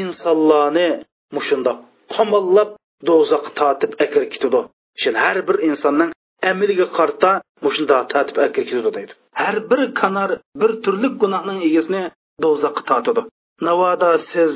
[0.00, 0.88] insonlarni
[1.36, 1.78] mushundoq
[2.14, 2.70] qamollab
[3.08, 4.60] do'zaxga tortib akir ketadi
[5.00, 6.10] shu har bir insonning
[6.50, 7.30] amaliga qarta
[7.64, 9.12] mushunda tortib akir ketadi deydi.
[9.40, 12.02] Har bir kanar bir turli gunohning egasini
[12.44, 13.22] do'zaxga tortadi.
[13.66, 14.52] Navoda siz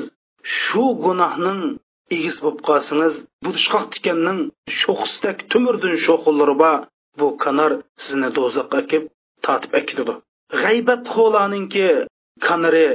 [0.61, 1.61] shu gunohning
[2.15, 3.13] egiz bo'lib qolsangiz
[3.45, 4.39] budishqoq tikanning
[4.79, 6.79] sho'xsidak tumirdan sho'xillari bor
[7.19, 7.71] bu kanar
[8.03, 9.03] sizni do'zaxga akib
[9.45, 10.13] tortib akitadi.
[10.61, 11.87] G'aybat xo'laninki
[12.45, 12.87] kanari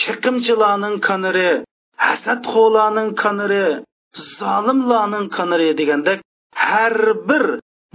[0.00, 1.50] chiqimchilarning kanari
[2.06, 3.66] hasadxo'larning qaniri
[4.38, 6.18] zolimlarning qaniri degandek
[6.68, 6.96] har
[7.28, 7.44] bir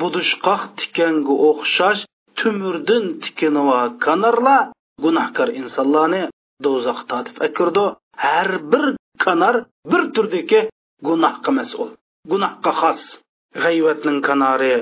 [0.02, 2.02] budushqoq tikanga o'xshash
[2.40, 4.64] tumirdan tikinva kanarlar
[5.04, 6.24] gunohkor insonlarni
[6.66, 7.86] do'zax tortib akirdi.
[8.26, 8.86] Har bir
[9.24, 9.56] kanar
[9.92, 10.62] bir turdagi
[11.08, 11.90] gunohga mas'ul
[12.32, 13.02] gunohga xos.
[13.64, 14.74] G'ayvatning kanari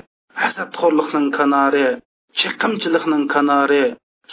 [0.41, 1.87] hasadxo'rlikning kanari
[2.39, 3.83] chiqimchilikning kanari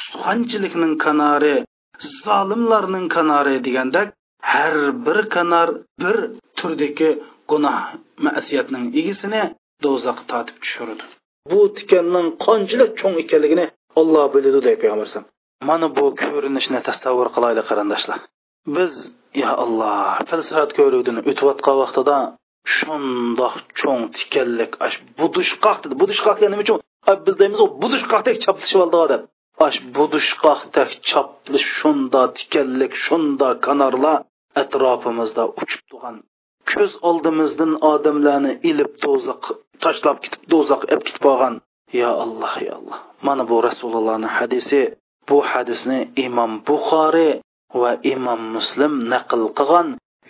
[0.05, 1.55] suxanchilikning kanari
[2.25, 4.09] zolimlarning kanari degandek
[4.53, 4.75] har
[5.07, 5.69] bir kanar
[6.03, 6.17] bir
[6.59, 7.11] turdagi
[7.51, 7.81] gunoh
[8.27, 9.43] masiyatning egisini
[9.85, 11.05] do'zaxga tortib tushirdi.
[11.51, 13.67] Bu tikanning qanchalik cho'ng ekanligini
[14.01, 15.09] olloh biladi deydi payg'ambar
[15.69, 18.19] mana bu ko'rinishni tasavvur qilaylik qarindoshlar.
[18.77, 18.93] Biz
[19.43, 22.17] ya alloh filsirat ko'ruvdan o'tayotgan vaqtida
[22.77, 24.87] shundoq cho'ng tikanlik bu
[25.21, 25.95] budushqoq dedi.
[26.03, 26.79] Budushqoq nima uchun?
[27.27, 29.23] Biz deymiz budushqoqdek chaptishib oldi deb.
[29.65, 34.19] Ash budushqoqdek choplish shunda tikanlik shunda kanarlar
[34.63, 36.17] atrofimizda uchib turgan.
[36.71, 39.43] Ko'z oldimizdan odamlarni ilib do'zax
[39.85, 41.55] tashlab ketib do'zax ib ketib olgan
[42.01, 44.81] yo alloh yo alloh mana bu rasulullohni hadisi.
[45.29, 47.33] Bu hadisni imom buxoriy
[47.81, 49.89] va imom muslim naql qilgan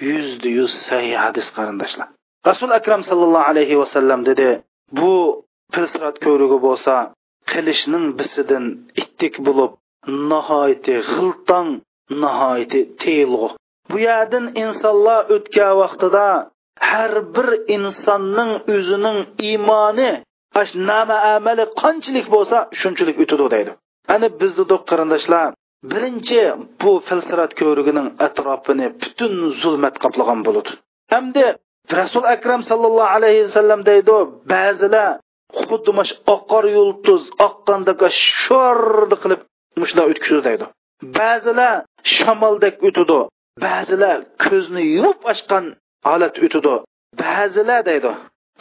[0.08, 2.08] yuzda yuz sahih hadis qarindoshlar.
[2.50, 4.48] Rasul akram sallallohu alayhi vasallam dedi
[4.98, 5.12] bu
[5.74, 6.94] pilsirat ko'rigi bo'lsa
[7.50, 8.64] qilishning bisidan
[9.02, 9.72] ittik bo'lib
[10.30, 11.70] nihoyati g'iltong
[12.22, 13.48] nihoyati teyilg'u
[13.90, 16.26] bu yerdan insonlar o'tgan vaqtida
[16.90, 20.10] har bir insonning o'zining iymoni
[20.90, 23.72] nama amali qanchalik bo'lsa shunchalik o'tadi deydi.
[24.14, 25.46] Ana bizni qarindoshlar
[25.92, 26.40] birinchi
[26.82, 29.32] bu filsirat ko'rigining atrofini butun
[29.62, 30.70] zulmat qoplagan bo'ladi.
[31.12, 31.46] Hamda
[31.98, 34.16] rasul akram sallallohu alayhi vasallam deydi
[34.52, 35.10] ba'zilar
[35.64, 38.00] xuddi mash oqar yulduz oqqandek
[38.42, 39.40] sho'rni qilib
[39.80, 40.66] mushlar o'tkazadi deydi.
[41.18, 41.74] Ba'zilar
[42.16, 43.18] shamoldek o'tadi
[43.64, 45.64] ba'zilar ko'zni yumib ochgan
[46.08, 46.74] holat o'tadi
[47.22, 48.12] ba'zilar deydi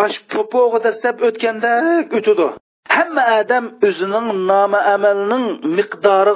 [0.06, 1.72] ash popog'i sap o'tganda
[2.20, 2.48] o'tadi.
[2.96, 5.46] Hamma odam o'zining nomi amalining
[5.78, 6.34] miqdori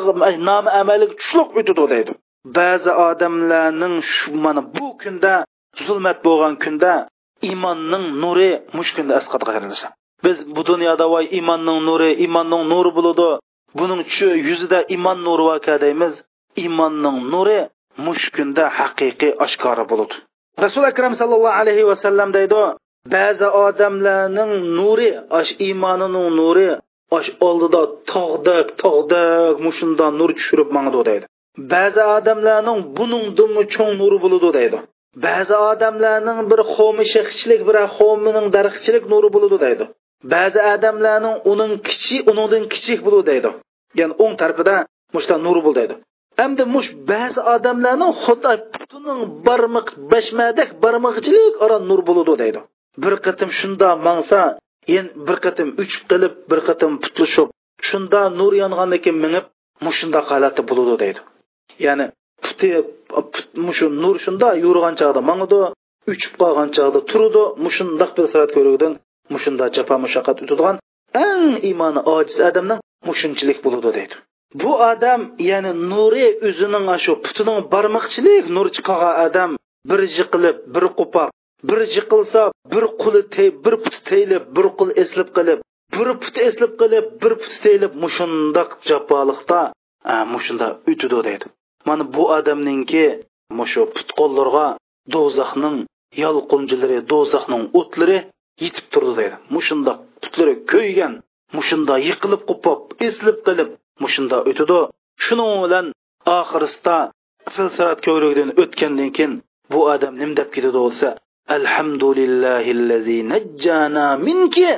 [0.50, 2.12] nomi amali tushliq o'tadi deydi.
[2.58, 5.34] Ba'zi odamlarning shu mana bu kunda
[5.86, 6.94] zulmat bo'lgan kunda
[7.48, 9.52] iymonning nuri mushkunda asqatga
[10.26, 13.30] biz bu dunyoda voy iymonning nuri iymonning nuri bo'ladi.
[13.78, 16.14] Buning shu yuzida iymon nuri vaka deymiz.
[16.64, 17.60] Iymonning nuri
[18.06, 20.16] mush kunda haqiqiy oshkora bo'ladi.
[20.66, 22.62] Rasul akram sallallohu alayhi vasallam deydi
[23.16, 26.68] ba'zi odamlarning nuri osh iymonining nuri
[27.18, 31.26] osh oldida tog'dak tog'dak mushunda nur tushirib mangdi deydi.
[31.74, 34.78] Ba'zi odamlarning buningdimi cho'ng nuri bo'ladi deydi.
[35.26, 39.86] Ba'zi odamlarning bir xo'mi shexchilik bir xo'mining darxchilik nuri bo'ladi deydi.
[40.34, 43.50] Ba'zi odamlarning uning kichik uningdan kichik bo'ladi deydi.
[44.00, 44.76] Ya'ni o'ng tarafida
[45.16, 45.96] mushta nur bo'l deydi.
[46.40, 52.60] Hamda mush ba'zi odamlarning xudo putuning barmoq bashmadak barmoqchilik ora nur bo'ladi deydi.
[53.04, 54.40] Bir qatim shunda mangsa
[54.98, 57.48] endi bir qatim uchib qilib bir qatim putlishib
[57.90, 59.46] shunda nur yongandan keyin minib
[59.86, 61.20] mushunda holati bo'ladi deydi.
[61.86, 62.06] Ya'ni
[62.44, 62.70] puti
[63.66, 65.60] mushu nur shunda yurgan chog'da mangidi
[66.14, 68.94] uchib qolgan chog'da turdi mushundoq bir surat ko'ruvdan
[69.34, 70.76] mushunda jafo mushaqqat o'tadigan
[71.28, 74.16] eng iymoni ojiz odamning mushunchilik bo'ladi deydi.
[74.62, 79.52] Bu odam ya'ni nuri o'zining shu putining barmoqchilik nur chiqargan odam
[79.90, 81.30] bir yiqilib bir qo'poq
[81.70, 82.42] bir yiqilsa
[82.74, 83.22] bir quli
[83.66, 85.60] bir puti teyilib bir qul eslib qilib
[85.98, 89.62] bir puti eslib qilib bir puti teyilib mushundoq jafoliqda
[90.34, 91.46] mushunda o'tidi deydi.
[91.88, 93.06] Mana bu odamninki
[93.60, 94.68] mushu put qo'llarga
[95.14, 95.78] do'zaxning
[96.24, 98.18] yolqinchilari do'zaxning o'tlari
[98.64, 99.38] yetib turdi deydi.
[99.56, 101.14] Mushunda putlari ko'ygan
[101.58, 103.70] mushunda yiqilib qopib esilib qilib
[104.04, 104.80] mushunda o'tidi
[105.26, 105.86] shuning bilan
[106.40, 106.98] oxirisida
[107.54, 109.34] filsirat ko'rigidan o'tgandan keyin
[109.72, 111.08] bu odam nim deb ketadi bo'lsa
[111.56, 114.70] alhamdulillahillazi najjana minki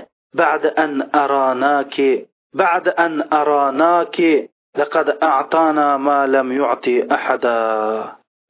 [0.41, 2.11] ba'da an aranaki
[2.61, 4.31] ba'da an aranaki
[4.79, 7.57] laqad a'tana ma lam yu'ti ahada.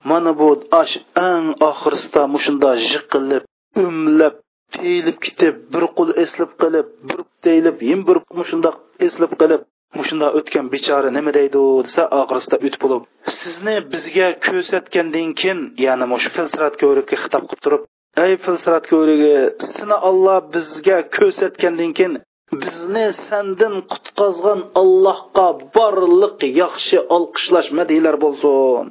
[0.10, 0.50] Mana bu
[0.82, 0.96] ash
[1.30, 3.44] eng oxirisida mushunda jiqilib
[3.86, 4.34] umlab
[4.76, 8.76] teyilib ketib bir qo'l eslib qilib bir deyilib yin bir mushundoq
[9.08, 9.62] eslib qilib
[10.00, 13.04] mushunda o'tgan bechora nima deydi desa oxirisida o'tib bo'lib
[13.40, 17.82] sizni bizga ko'rsatgandan keyin ya'ni mush filsrat ko'rikka xitob qilib turib
[18.26, 19.36] ey filsrat ko'rigi
[19.76, 22.14] seni olloh bizga ko'rsatgandan keyin
[22.62, 28.86] bizni sandin qutqazgan allohga borliq yaxshi olqishlash madiylar bo'lsin.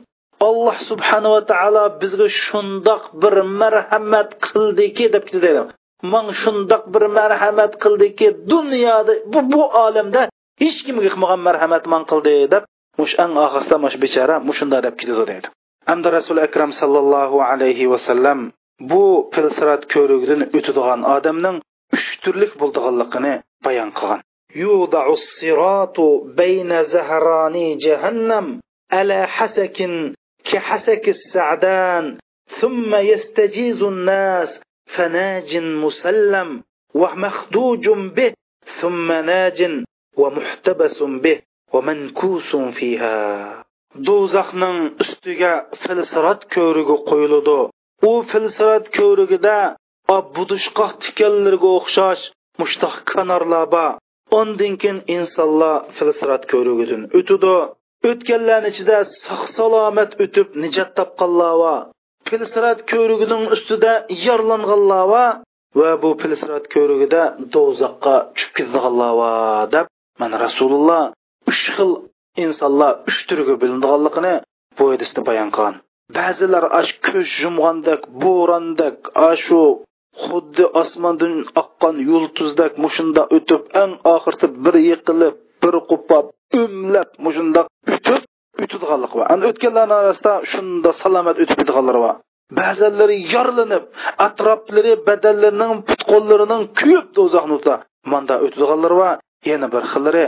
[0.47, 5.51] alloh subhanava taolo bizga shundoq bir marhamat qildiki deb ketadi
[6.13, 10.21] man shundoq bir marhamat qildiki dunyoda bu bu olamda
[10.63, 12.63] hech kimga qilmagan marhamat man qildi deb
[12.99, 15.47] mush ang oxirida mush bechora mushunda deb ketadi deydi
[15.89, 18.39] hamda rasuli akram sallallohu alayhi vasallam
[18.91, 21.57] bu filsirat ko'rigidan o'tadigan odamning
[21.95, 23.33] uch turlik bo'ldiganligini
[23.65, 24.21] bayon qilgan
[24.65, 25.97] يوضع الصراط
[26.41, 28.45] بين زهراني جهنم
[28.91, 29.77] على حسك
[30.49, 32.17] كحسك السعدان
[32.61, 36.63] ثم يستجيز الناس فناج مسلم
[36.95, 38.33] ومخدوج به
[38.81, 39.59] ثم ناج
[40.17, 41.41] ومحتبس به
[41.73, 43.17] ومنكوس فيها
[44.07, 47.59] دوزخنىڭ ئۈستىگە فىلسىرات كۆۋرۈگى قويۇلىدۇ
[48.09, 49.57] u filsirat ko'rigida
[50.35, 52.23] budushqoq tikanlarga o'xshash
[52.61, 53.91] mushtaq kanarlar bor
[54.39, 57.55] ondan keyin insonlar filsirat ko'rigidan o'tidi
[58.08, 61.74] o'tganlarni ichida sog' salomat o'tib nijot topganlar va
[62.28, 63.92] pilsirat ko'rigining ustida
[64.26, 65.24] yorlanganlar va
[65.78, 67.22] va bu pilsirat ko'rigida
[67.54, 69.32] do'zaxqa tushib ketganlar va
[69.74, 69.86] deb
[70.20, 71.02] mana rasululloh
[71.50, 71.92] uch xil
[72.44, 74.34] insonlar uch turga bo'linganligini
[74.78, 75.76] bu hadisda bayon qilgan.
[76.16, 78.96] Ba'zilar ash ko'z yumgandek bo'rondek
[79.30, 79.62] ashu
[80.24, 86.26] xuddi osmondan oqqan yulduzdek mushunda o'tib eng oxirida bir yiqilib bir qupab
[86.60, 88.22] o'mlab mushundoq o'tib
[88.62, 92.14] o'tadiganlik va ana o'tganlarni orasida shunda salomat o'tib ketganlari bor.
[92.58, 93.84] Ba'zilari yorlinib
[94.26, 97.74] atroflari badallarining put qo'llarining kuyib do'zaxni
[98.12, 99.14] manda o'tadiganlar bor.
[99.50, 100.24] Yana bir xillari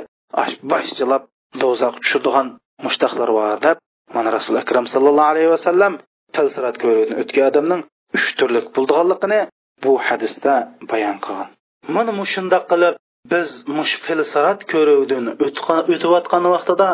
[0.73, 1.23] boshchilab
[1.62, 2.47] do'zax tushadigan
[2.85, 3.77] mushtaqlar bor deb
[4.14, 5.92] mana rasul akram sallallohu alayhi vasallam
[6.37, 7.81] talsirat ko'rgan o'tgan odamning
[8.16, 9.40] uch turlik bo'lganligini
[9.83, 10.55] bu hadisda
[10.90, 11.49] bayon qilgan.
[11.97, 12.95] Mana mushundoq qilib
[13.30, 16.90] biz mush filsarat ko'ruvdan o'tayotgan vaqtida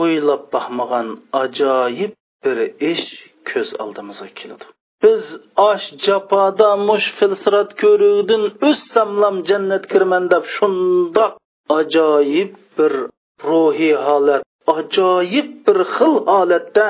[0.00, 1.08] o'ylab boqmagan
[1.42, 2.12] ajoyib
[2.44, 2.58] bir
[2.92, 3.06] ish
[3.50, 4.66] ko'z oldimizga keladi.
[5.04, 5.22] Biz
[5.70, 11.32] osh jafoda mush filsirat ko'ruvdin o'ssamlam jannat kirman deb shundoq
[11.78, 12.92] ajoyib bir
[13.48, 14.42] ruhiy holat
[14.78, 16.88] ajoyib bir xil holatda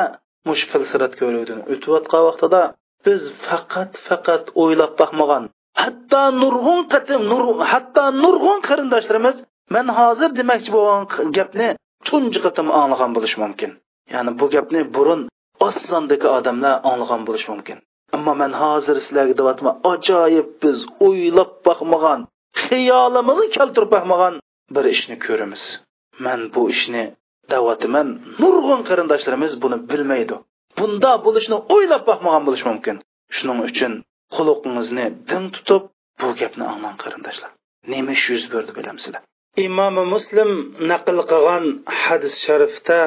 [0.48, 1.58] mush filsirat ko'ruvdin.
[1.72, 2.62] O'tayotgan vaqtida
[3.06, 5.44] biz faqat faqat o'ylab boqmagan
[5.82, 9.36] hatto nurg'un qatim nur hatto nurg'un qarindoshlarimiz
[9.74, 11.02] man hozir demoqchi bo'lgan
[11.36, 11.68] gapni
[12.08, 13.70] tunji qatim anglagan bo'lishi mumkin.
[14.14, 15.20] Ya'ni bu gapni burun
[15.66, 17.78] osondagi odamlar anglagan bo'lishi mumkin.
[18.16, 22.20] Ammo man hozir sizlarga deyapman ajoyib biz o'ylab boqmagan
[22.64, 24.34] xiyolimizni keltirib boqmagan
[24.74, 25.62] bir ishni ko'ramiz.
[26.24, 27.04] Man bu ishni
[27.52, 28.08] da'vatiman
[28.42, 30.36] nurg'un qarindoshlarimiz buni bilmaydi.
[30.78, 32.96] Bunda bo'lishni o'ylab boqmagan bo'lishi mumkin.
[33.36, 33.92] Shuning uchun
[34.35, 35.83] xuluqingizni din tutib
[36.19, 37.51] bu gapni anglang qarindoshlar
[37.91, 39.21] nima ish yuz berdi bilamsizlar
[39.67, 40.49] imomi muslim
[40.91, 41.65] naql qilgan
[42.03, 42.99] hadis sharifda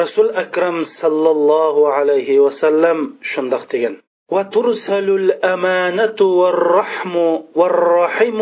[0.00, 2.98] rasul akram sallallohu alayhi vasallam
[3.32, 3.96] shundoq degan
[4.36, 7.14] وترسل الأمانة والرحم
[7.58, 8.40] والرحم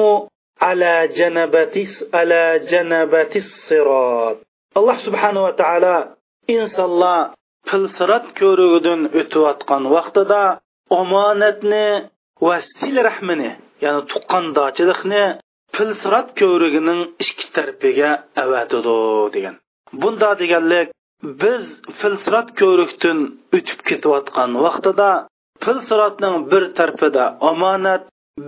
[0.63, 1.77] على جنبة
[2.15, 4.37] على جنبة الصراط
[4.79, 5.97] alloh subhanava taolo
[6.55, 7.35] insonlar
[7.71, 10.43] filsirat ko'rigidan o'tayotgan vaqtida
[11.01, 11.87] omonatni
[12.46, 13.52] va sil rahmini
[13.84, 15.24] ya'ni tuqqandochilikni
[15.76, 18.10] pilsirat ko'rigining ikki tarafiga
[18.44, 18.98] avatidi
[19.36, 19.56] degan
[20.02, 20.88] bunda deganlik
[21.42, 21.64] biz
[22.00, 23.20] filsirat ko'rikdan
[23.58, 25.10] o'tib ketayotgan vaqtida
[25.64, 28.04] filsiratning bir tarafida omonat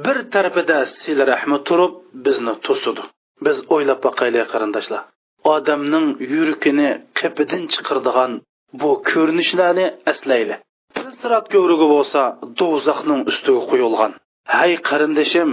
[0.06, 1.94] bir tarafida sil rahmi turib
[2.26, 3.04] bizni to'sidi
[3.46, 5.02] biz o'ylab boqaylik qarindoshlar
[5.56, 8.32] odamning yuragini qipidan chiqirdigan
[8.82, 10.56] bu ko'rinishlarni aslayli
[11.20, 12.22] sirat ko'rigi bo'lsa
[12.60, 14.12] do'zaxning ustiga qo'yilgan.
[14.56, 15.50] Hay qarindoshim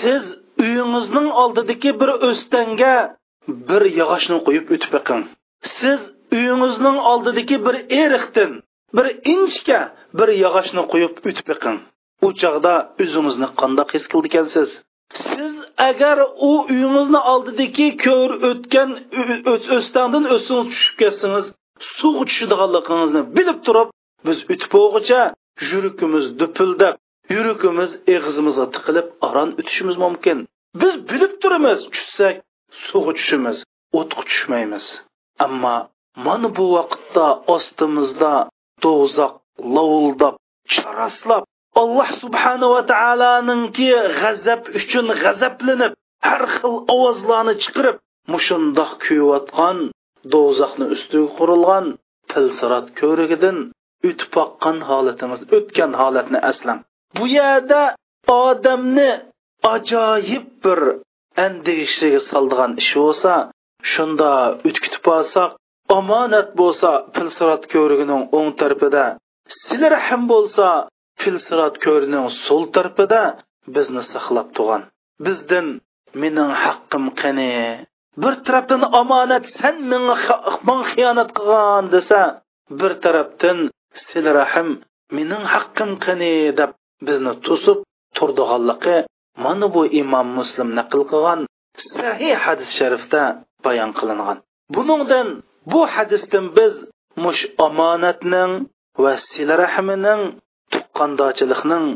[0.00, 0.24] siz
[0.62, 2.94] uyingizning oldidagi bir o'stanga
[3.68, 5.22] bir yog'ochni qo'yib o'tib boqing
[5.78, 6.00] siz
[6.36, 8.52] uyingizning oldidagi bir eriqdan
[8.96, 9.80] bir inchga
[10.18, 11.78] bir yog'ochni qo'yib o'tib biqing.
[12.26, 14.70] U chog'da o'zingizni qandoq his qildi ekansiz
[15.12, 15.54] siz
[15.88, 18.90] agar u uyingizni oldidagi ko'r o'tgan
[19.76, 21.46] o'standan o'singiz tushib ketsangiz
[21.98, 23.88] suv tushadiganligingizni bilib turib
[24.26, 25.22] biz o'tib o'g'icha
[25.70, 26.94] yuragimiz dupildab
[27.34, 30.38] yuragimiz eg'izimizga tiqilib aron o'tishimiz mumkin.
[30.80, 32.36] Biz bilib turamiz tushsak
[32.86, 33.56] suvga tushimiz
[33.98, 34.86] o'tga tushmaymiz
[35.44, 35.76] ammo
[36.26, 38.34] mana bu vaqtda ostimizda
[38.84, 39.34] do'zax
[39.76, 40.34] lovuldab
[40.74, 41.42] charaslab
[41.82, 43.88] alloh subhanava taoloninki
[44.20, 45.92] g'azab uchun g'azablanib
[46.28, 47.96] har xil ovozlarni chiqarib
[48.32, 49.78] mushundoq kuyayotgan
[50.32, 51.84] do'zaxni ustiga qurilgan
[52.32, 53.56] tilsirat ko'rigidan
[54.08, 56.80] o'tib boqqan holatingiz o'tgan holatni aslang
[57.16, 57.82] bu yerda
[58.44, 59.10] odamni
[59.74, 60.80] ajoyib bir
[61.44, 63.32] andishaga soldigan ish bo'lsa
[63.92, 64.30] shunda
[64.68, 65.50] o'tkitib olsak
[65.98, 69.04] omonat bo'lsa filsirat ko'rigining o'ng tarafida
[69.58, 70.66] sizlar ham bo'lsa
[71.22, 73.22] filsirat ko'rining so'l tarafida
[73.74, 74.82] bizni saqlab turgan
[75.26, 75.66] bizdan
[76.22, 77.52] mening haqqim qani?
[78.22, 80.16] Bir tarafdan omonat san menga
[80.90, 82.20] xiyonat qilgan desa
[82.80, 83.58] bir tarafdan
[84.06, 84.68] sil rahim
[85.16, 86.34] mening haqqim qani?
[86.58, 86.70] deb
[87.06, 87.78] bizni to'sib
[88.16, 88.96] turdiganligi
[89.44, 91.40] mana bu imom muslim naql qilgan
[91.96, 93.22] sahih hadis sharifda
[93.64, 94.38] bayon qilingan.
[94.74, 95.28] Buningdan
[95.72, 96.74] bu hadisdan biz
[97.24, 98.52] mush omonatning
[99.02, 100.22] va silarahmining
[100.72, 101.86] tuqqandochilikning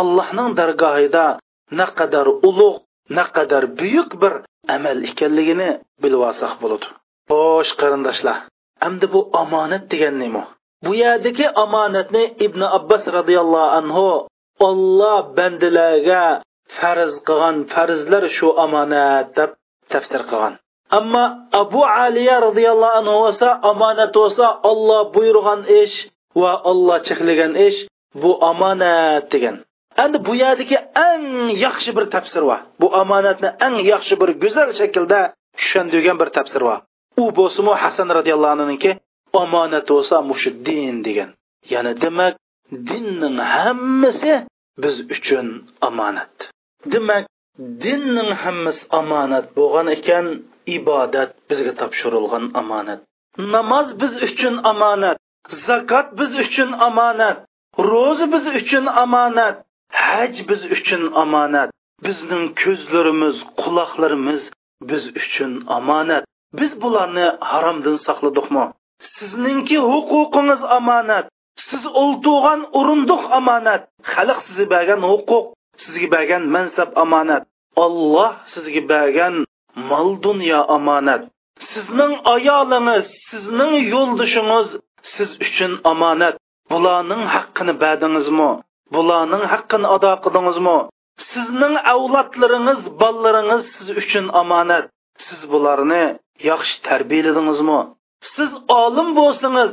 [0.00, 1.26] allohning dargohida
[1.80, 2.82] naqadar ulug'
[3.18, 4.34] naqadar buyuk bir
[4.76, 5.70] amal ekanligini
[6.02, 6.86] bilib olsak bo'ladi.
[7.30, 8.38] Xo'sh qarindoshlar
[8.86, 10.44] endi bu omonat degan nima
[10.84, 14.08] bu yerdagi omonatni ibn abbos roziyallohu anhu
[14.68, 16.24] olloh bandalarga
[16.78, 19.50] farz qilgan farzlar shu omonat deb
[19.92, 20.54] tafsir qilgan.
[20.98, 21.24] Ammo
[21.62, 25.96] abu aliya roziyallohu anhu bo'lsa omonat bo'lsa olloh buyurgan ish
[26.42, 27.78] va olloh cheklagan ish
[28.22, 29.56] bu omonat degan.
[30.02, 31.24] Endi bu yerdagi eng
[31.64, 35.20] yaxshi bir tafsir bor bu omonatni eng yaxshi bir go'zal shaklda
[35.58, 36.78] tushundirgan bir tafsir bor
[37.22, 38.90] u bo'lsinu hasan roziyallohu anhuniki
[39.42, 41.30] omonat bo'lsa mushu din degan.
[41.72, 42.34] Ya'ni demak
[42.88, 44.34] dinning hammasi
[44.82, 45.46] biz uchun
[45.88, 46.34] omonat.
[46.92, 47.24] Demak
[47.84, 50.26] dinning hammasi omonat bo'lgan ekan
[50.76, 53.00] ibodat bizga topshirilgan omonat.
[53.54, 55.16] Namoz biz uchun omonat
[55.66, 57.36] zakot biz uchun omonat
[57.90, 59.56] ro'za biz uchun omonat
[60.06, 61.68] haj biz uchun omonat.
[62.06, 64.42] Bizning ko'zlarimiz quloqlarimiz
[64.90, 66.24] biz uchun omonat.
[66.58, 68.64] Biz bularni haromdan saqladikmi
[69.16, 71.26] sizningki huquqingiz omonat
[71.68, 73.82] siz o'ltirgan o'rindiq omonat.
[74.12, 75.44] Xalq sizga bergan huquq
[75.82, 77.42] sizga bergan mansab omonat.
[77.84, 79.34] Olloh sizga bergan
[79.90, 81.22] mol dunyo omonat.
[81.72, 84.68] Sizning ayolingiz sizning yo'ldoshingiz
[85.14, 86.34] siz uchun omonat.
[86.72, 88.50] Bularning haqqini berdingizmi?
[88.94, 90.78] Bularning haqqini ado qildingizmi?
[91.32, 94.84] Sizning avlodlaringiz bolalaringiz siz uchun omonat.
[95.26, 96.04] Siz bularni
[96.50, 97.80] yaxshi tarbiyaladingizmi?
[98.34, 98.50] Siz
[98.82, 99.70] olim bo'lsangiz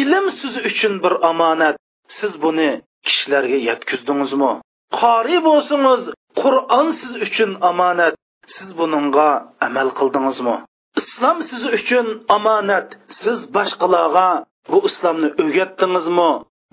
[0.00, 1.76] ilm siz uchun bir omonat.
[2.18, 2.70] Siz buni
[3.06, 4.52] kishilarga yetkazdingizmi?
[5.00, 6.02] Qori bo'lsangiz
[6.40, 8.14] qur'on siz uchun omonat.
[8.54, 9.28] Siz buningga
[9.66, 10.56] amal qildingizmi?
[11.00, 12.88] Islom siz uchun omonat.
[13.20, 14.28] Siz boshqalarga
[14.70, 16.30] bu islomni o'rgatdingizmi?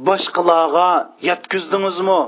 [0.08, 0.89] Boshqalarga
[1.30, 2.19] yetkazdingizmi?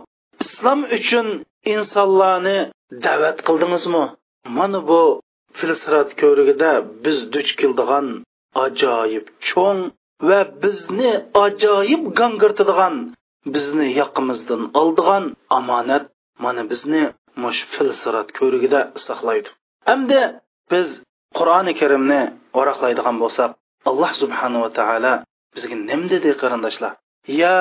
[0.44, 1.28] Islom uchun
[1.74, 2.60] insonlarni
[3.06, 4.04] da'vat qildingizmi?
[4.58, 5.02] Mana bu
[5.60, 6.72] filsirat ko'rigida
[7.04, 8.08] biz duch keldigan
[8.65, 9.81] ajoyib cho'ng
[10.29, 11.11] va bizni
[11.45, 12.95] ajoyib gangirtadigan
[13.55, 15.25] bizni yoqimizdan oldigan
[15.59, 16.05] omonat
[16.45, 17.03] mana bizni
[17.43, 19.49] mush filsirat ko'rigida saqlaydi
[19.89, 20.23] hamda
[20.73, 20.89] biz
[21.39, 22.21] qur'oni karimni
[22.59, 23.51] varaqlaydigan bo'lsak
[23.91, 25.15] alloh subhanava taolo
[25.55, 26.93] bizga nim dedi qarindoshlar
[27.43, 27.57] ya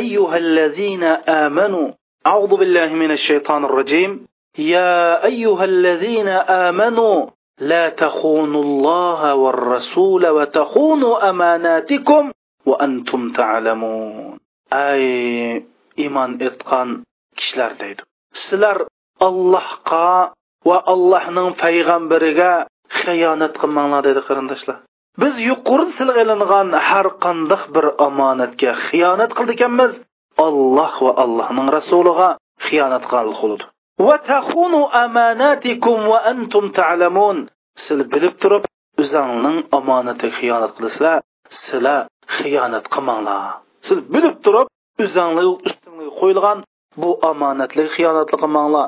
[0.00, 1.10] ayyuhallazina
[1.44, 1.84] amanu
[2.32, 4.10] أعوذ بالله من الشيطان الرجيم
[4.58, 6.28] يا أيها الذين
[6.66, 7.26] آمنوا
[7.59, 12.31] لا تخونوا الله والرسول وتخونوا أماناتكم
[12.65, 14.39] وأنتم تعلمون.
[14.73, 15.65] أي
[15.99, 17.03] إيمان إتقان
[17.37, 18.03] كشلر ديدو
[18.33, 18.87] سلر
[19.21, 20.33] الله قا
[20.65, 24.75] و الله نن فيغان برغا خيانة قمان لا ديدو قرندش لا
[25.17, 29.93] بز يقرن سلغلنغان هر قندخ بر أمانتك خيانة قلد كمز
[30.39, 33.65] الله و الله نن رسولغا خيانة قال خلدو
[33.99, 37.47] وتخونوا أماناتكم وأنتم تعلمون.
[37.75, 38.63] سل ta'lamun siz bilib turib
[39.01, 41.17] o'zingning omonatiga xiyonat qilasizlar
[41.65, 41.99] sizlar
[42.37, 43.43] xiyonat qilmanglar
[43.87, 44.67] siz bilib turib
[45.03, 46.59] o'zinglar ustinglarga qo'yilgan
[47.01, 48.87] bu omonatlarga xiyonat qilmanglar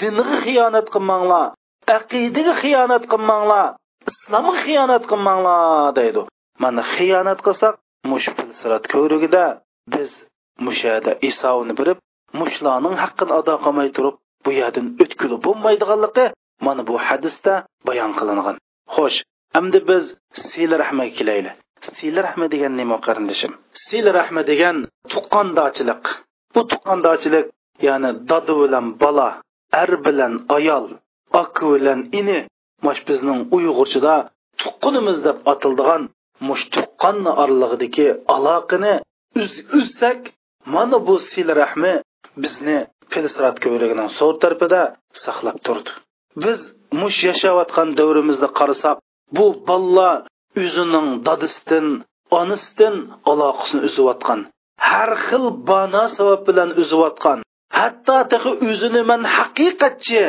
[0.00, 1.46] dinga xiyonat qilmanglar
[1.96, 3.66] aqidaga xiyonat qilmanglar
[4.10, 6.22] islomga xiyonat qilmanglar deydi
[6.62, 7.74] mana xiyonat qilsak
[8.10, 8.28] mush
[8.60, 9.44] sirat ko'rigida
[9.94, 10.10] biz
[10.66, 11.98] mushada isovni bilib
[12.40, 14.16] mushlarning haqqini ado qilmay turib
[14.46, 16.26] bu yerdan o'tkilib bo'lmaydiganligi
[16.66, 17.54] mana bu hadisda
[17.88, 18.56] bayon qilingan.
[18.94, 19.18] Xo'sh
[19.58, 20.04] endi biz
[20.50, 21.52] sil rahmaga kelayli
[21.96, 23.52] sil rahma degan nima qarindishim
[23.86, 24.76] sil rahma degan
[25.12, 26.04] tuqqandochilik.
[26.54, 27.46] Bu tuqqandochilik
[27.86, 29.28] ya'ni dodi bilan bola
[29.82, 30.86] ar bilan ayol
[31.42, 32.38] aka bilan ini
[32.86, 34.14] mash bizning uyg'urchada
[34.60, 36.02] tuqqunimiz deb atildigan
[36.48, 38.94] mush tuqqanni oralig'idagi aloqani
[39.78, 40.20] uzsak
[40.74, 41.94] mana bu sil rahmi
[42.42, 42.78] bizni
[43.12, 44.82] filistrat ko'yligining so'l tarafida
[45.24, 45.90] saqlab turdi.
[46.42, 46.58] Biz
[47.00, 48.96] mush yashayotgan davrimizda qarasak
[49.36, 50.10] bu balla
[50.62, 51.86] o'zining dadisidan
[52.40, 52.94] onasidan
[53.30, 54.40] aloqasini uzayotgan
[54.88, 57.38] har xil bano sabab bilan uzayotgan
[57.78, 60.24] hatto tahi o'zini man haqiqatchi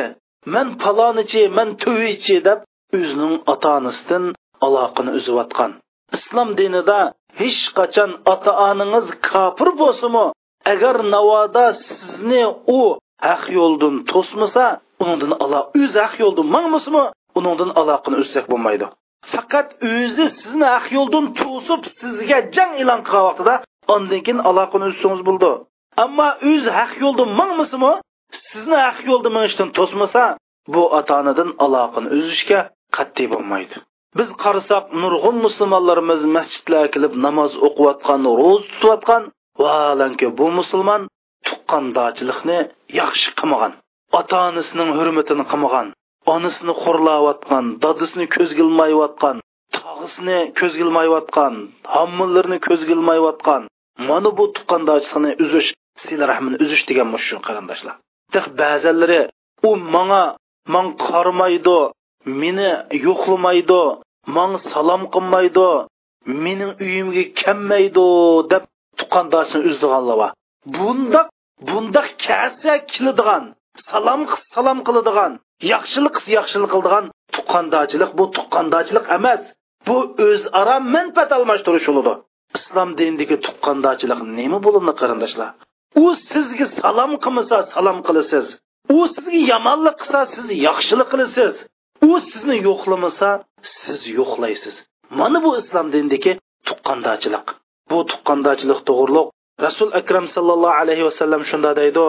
[0.54, 2.58] man palonichi man tuvichi deb
[2.98, 4.24] o'zining ota onasidan
[4.66, 5.70] aloqani uzayotgan.
[6.16, 7.00] Islom dinida
[7.40, 10.26] hech qachon ota onangiz kofir bo'lsinmi?
[10.72, 12.42] Agar navoda sizni
[12.78, 12.80] u
[13.28, 14.64] haq yo'ldan to'smasa
[15.04, 17.04] undan alo o'z haq yo'ldan mangmasimi
[17.38, 18.86] uningdan aloqani uzsak bo'lmaydi.
[19.32, 23.54] Faqat o'zi sizni haq yo'ldan to'sib sizga jang e'lon qilgan vaqtida
[23.94, 25.50] ondan keyin aloqani uzsangiz bo'ldi.
[26.04, 27.92] Ammo o'z haq yo'ldan mangmasimi
[28.50, 30.22] sizni haq yo'lda minishdan to'smasa
[30.74, 32.60] bu ota onadan aloqani uzishga
[32.96, 33.76] qat'iy bo'lmaydi.
[34.18, 39.22] Biz qarasak nurg'un musulmonlarimiz masjidlarga kelib namoz o'qiyotgan ro'za tutayotgan
[39.62, 41.02] vaholanki bu musulmon
[41.46, 42.58] tuqqandochilikni
[43.00, 43.72] yaxshi qilmagan
[44.18, 45.88] ota onasining hurmatini qilmagan
[46.34, 49.36] onasini xo'rlayotgan dadasini ko'zga ilmayotgan
[49.76, 51.54] tog'isini ko'zga ilmayotgan
[51.94, 53.62] homillarni ko'zga ilmayotgan
[54.08, 55.68] mana bu tuqqandochilikni uzish
[56.04, 57.94] sil rahmini uzish degan shu qarindoshlar.
[58.60, 59.20] Ba'zilari
[59.68, 60.22] u manga
[60.74, 61.78] man qaramaydi
[62.40, 62.70] meni
[63.06, 63.82] yo'qlamaydi
[64.36, 65.68] man salom qilmaydi
[66.44, 68.06] mening uyimga kelmaydi
[68.52, 68.62] deb
[68.98, 70.30] tuqqandoshini uzdiganlar
[70.76, 71.28] bundoq
[71.68, 73.44] bundoq kasa kiladigan
[73.90, 74.20] salom
[74.54, 75.32] salom qiladigan
[75.72, 79.42] yaxshilik yaxshilik qiladigan tuqqandochilik bu tuqqandochilik emas.
[79.86, 79.96] Bu
[80.26, 82.12] o'zaro manfaat almashtirish bo'ladi
[82.58, 85.50] islom dinidagi tuqqandochilik nima bo'ladi qarindoshlar?
[86.04, 88.46] U sizga salom qilmasa salom qilasiz.
[88.98, 91.54] U sizga yomonlik qilsa siz yaxshilik qilasiz.
[92.10, 93.30] U sizni yo'qlamasa
[93.80, 94.74] siz yo'qlaysiz.
[95.18, 96.32] Mana bu islom dinidagi
[96.68, 97.46] tuqqandochilik.
[97.90, 99.28] Bu tuqqandochilik to'g'riliq
[99.66, 102.06] rasul akram sallallohu alayhi vasallam shunda deydi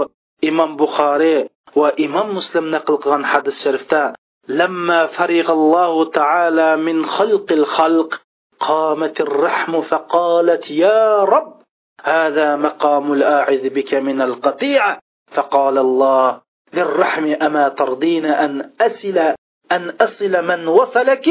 [0.50, 1.40] imom buxoriy
[1.80, 4.04] va imom muslim naql qilgan hadis sharifda
[4.50, 8.10] لما فرغ الله تعالى من خلق الخلق
[8.60, 11.54] قامت الرحم فقالت يا رب
[12.04, 15.00] هذا مقام الآعذ بك من القطيعة
[15.32, 16.42] فقال الله
[16.74, 19.18] للرحم أما ترضين أن أسل
[19.72, 21.28] أن أصل من وصلك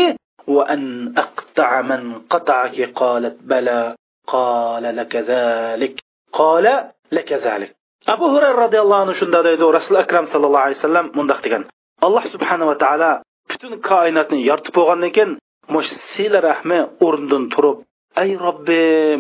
[0.47, 3.95] وأن أقطع من قطعك قالت بلى.
[4.33, 5.97] قال لك ذلك qola lakazalik
[6.39, 6.75] qola
[7.17, 7.71] lakazalik
[8.15, 11.63] abu hurayra roziyallohu anhu shunda deydi rasuli akram sallallohu alayhi vasallam mundoq degan.
[12.07, 13.11] Alloh subhanava taolo
[13.51, 15.31] butun koinotni yoritib bo'lgandan keyin
[15.75, 17.77] mush sila rahmi o'rnidan turib
[18.23, 19.19] ay robbim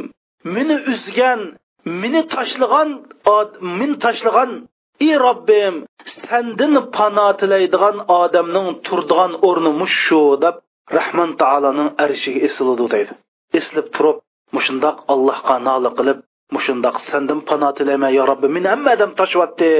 [0.54, 1.40] meni uzgan
[2.02, 2.88] meni tashlagan
[3.78, 4.50] meni tashlagan
[5.06, 5.74] ey robbim
[6.28, 10.54] sandin pano tilaydigan odamning turdigan o'rni mushu deb
[10.98, 13.12] rahmon taoloning arshiga esiladi deydi.
[13.58, 14.16] Eslib turib
[14.56, 16.18] mushundoq allohga nola qilib
[16.56, 19.70] mushundoq sandan pano tilayman yo robbi meni hamma toshyapti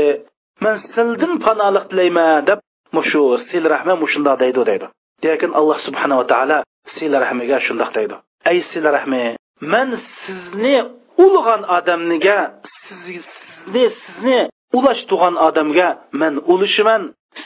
[0.65, 2.59] man sildin panolik tilayman deb
[2.97, 4.87] mushu sil rahma mushundoq deydi deydi.
[5.25, 6.59] Lekin alloh subhanava taolo
[6.95, 8.15] sil rahmiga shundoq deydi.
[8.51, 9.25] Ey sil rahmi
[9.73, 9.89] man
[10.23, 10.77] sizni
[11.25, 12.39] ulg'an odamniga
[12.87, 14.39] sizni sizni
[14.79, 15.89] ulash tug'an odamga
[16.21, 17.03] man ulushiman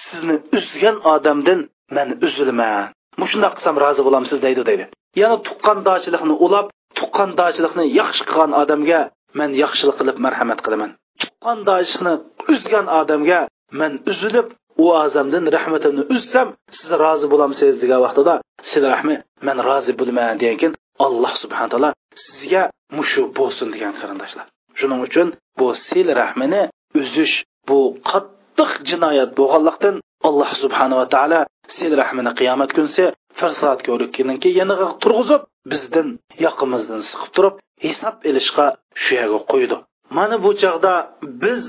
[0.09, 1.61] sizni uzgan odamdan
[1.97, 2.85] man uzilman.
[3.23, 4.85] Mushundoq qilsam rozi bo'lamsiz deydi deydi.
[5.20, 6.66] Yana tuqqandochilikni ulab
[6.99, 9.01] tuqqandochilikni yaxshi qilgan odamga
[9.38, 10.90] man yaxshilik qilib marhamat qilaman.
[11.22, 12.14] Tuqqandochilikni
[12.53, 13.40] uzgan odamga
[13.80, 14.49] man uzilib
[14.84, 18.34] u azamdan rahmatimni uzsam siz rozi bo'lamsiz degan vaqtida
[18.70, 19.16] siz rahmi
[19.47, 20.72] man rozi bo'lmayman degan
[21.07, 21.90] alloh subhana taolo
[22.24, 22.62] sizga
[22.97, 24.47] mushu bo'lsin degan qarindoshlar.
[24.78, 25.28] Shuning uchun
[25.59, 26.62] bu sil rahmini
[27.01, 27.34] uzish
[27.68, 27.78] bu
[28.11, 29.97] qattiq qattiq jinoyat bo'lganlikdan
[30.28, 31.40] alloh subhanava taolo
[31.76, 33.05] sil rahmini qiyomat kunsi
[33.39, 36.09] farsat ko'rikkinki yaniga turg'izib bizdan
[36.45, 37.55] yoqimizdan siqib turib
[37.85, 38.66] hisob ilishga
[39.03, 39.76] shu yerga qo'ydi.
[40.16, 40.95] Mana bu chog'da
[41.43, 41.62] biz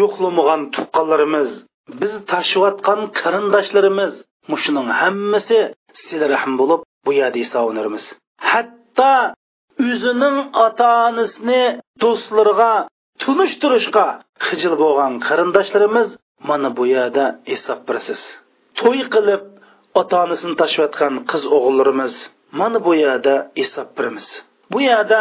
[0.00, 1.50] yo'qlamagan tuqqanlarimiz
[2.00, 4.12] biz tashiyotgan qarindoshlarimiz
[4.52, 5.58] mushuning hammasi
[6.04, 8.04] sil rahm bo'lib bu yerda hisoblanamiz
[8.50, 9.14] hatto
[9.88, 11.62] o'zining ota onasini
[12.02, 12.72] do'stlarga
[13.22, 14.06] tunishtirishga
[14.46, 16.08] xijil bo'lgan qarindoshlarimiz
[16.48, 18.20] mana bu yerda hisob berasiz.
[18.80, 19.42] To'y qilib
[20.00, 22.14] ota onasini tashlayotgan qiz o'g'illarimiz
[22.60, 24.26] mana bu yerda hisob beramiz
[24.72, 25.20] bu yerda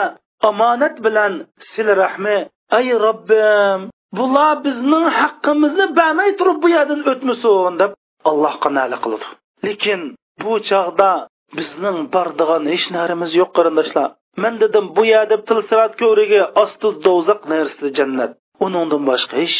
[0.50, 1.34] omonat bilan
[1.72, 2.38] sil rahmi
[2.78, 3.80] ay robbim
[4.18, 7.92] bular bizning haqqimizni bermay turib bu yerdan o'tmasin deb
[8.30, 9.28] allohga nali qiladi.
[9.66, 10.02] Lekin
[10.44, 11.12] bu chog'da
[11.58, 14.08] bizning bordigan hech narimiz yo'q qarindoshlar?
[14.44, 18.32] Man dedim bu yerda tilsirat ko'rigi osti do'zax narsida jannat.
[18.66, 19.58] Uningdan boshqa hech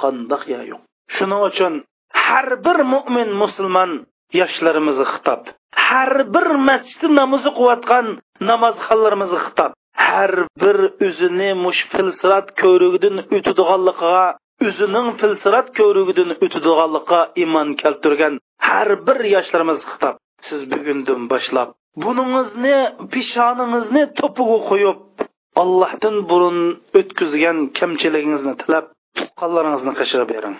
[0.00, 0.80] qandoq yer yo'q.
[1.16, 1.72] Shuning uchun
[2.26, 3.90] har bir mo'min musulmon
[4.40, 5.42] yoshlarimizga xitob
[5.88, 8.06] har bir masjidda namoz o'qiyotgan
[8.50, 9.72] namozxonlarimizga xitob
[10.08, 10.32] har
[10.62, 10.78] bir
[11.08, 14.24] o'zini mush filsirat ko'rigidan o'tadiganligiga
[14.68, 18.34] o'zining filsirat ko'rigidan o'tadiganligiga iymon keltirgan
[18.68, 20.14] har bir yoshlarimiz xitob
[20.48, 21.68] siz bugundan boshlab
[22.04, 22.76] buningizni
[23.12, 25.00] pishoningizni to'piga qo'yib
[25.62, 26.58] allohdan burun
[26.98, 28.86] o'tkazgan kamchiligingizni tilab
[29.18, 30.56] tuqqanlaringizni qashirib bering.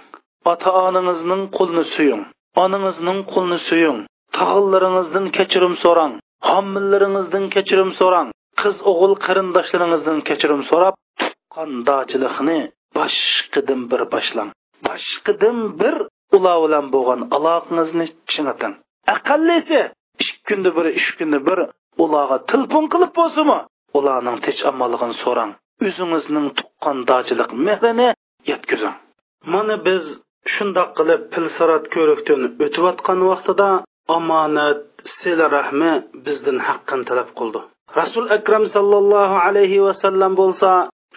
[0.52, 2.22] Ota onangizning qo'lini suying.
[2.62, 3.98] Onangizning qo'lini suying
[4.38, 6.12] tog'illaringizdan kechirim so'rang
[6.50, 8.28] homillaringizdan kechirim so'rang
[8.60, 10.94] qiz o'g'il qarindoshlaringizdan kechirim so'rab
[11.54, 12.58] qandochilikni
[12.96, 14.50] boshqidim bir boshlang.
[14.86, 15.96] Boshqidim bir
[16.36, 18.74] ular bilan bo'lgan aloqangizni chiniting
[19.14, 19.80] aqallisi
[20.22, 21.58] ikki kunda bir uch kunda bir
[22.04, 23.58] ularga telefon qilib bo'lsinmi?
[23.98, 25.50] Ularning tinch amalligini so'rang.
[25.86, 28.08] O'zingizning tuqqandochilik mehrini
[28.50, 28.96] yetkazing.
[29.52, 30.04] Mana biz
[30.52, 33.68] shundoq qilib pilsirat ko'rikdan o'tayotgan vaqtida
[34.16, 34.80] omonat
[35.18, 35.92] sila rahmi
[36.24, 37.60] bizdan haqqini talab qildi.
[38.00, 40.70] Rasul akram sallallohu alayhi vasallam bo'lsa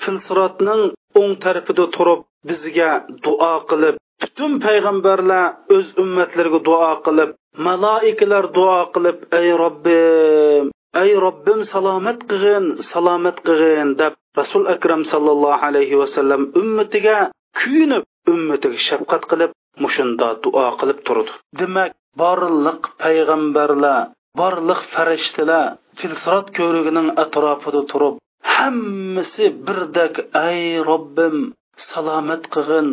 [0.03, 0.81] filsirotning
[1.19, 2.91] o'ng tarafida turib bizga
[3.25, 7.29] duo qilib butun payg'ambarlar o'z ummatlariga duo qilib
[7.67, 10.65] maloikalar duo qilib ey robbim
[11.03, 17.17] ey robbim salomat qilg'in salomat qilg'in deb rasul akram sallallohu alayhi vasallam ummatiga
[17.59, 19.51] kuyinib ummatiga shafqat qilib
[19.83, 21.31] mushunda duo qilib turdi.
[21.59, 23.99] Demak borliq payg'ambarlar
[24.39, 25.65] borliq farishtalar
[25.99, 28.15] filsirot ko'rigining atrofida turib
[28.55, 30.15] hammasi birdak
[30.47, 31.37] ey robbim
[31.89, 32.89] salomat qilg'in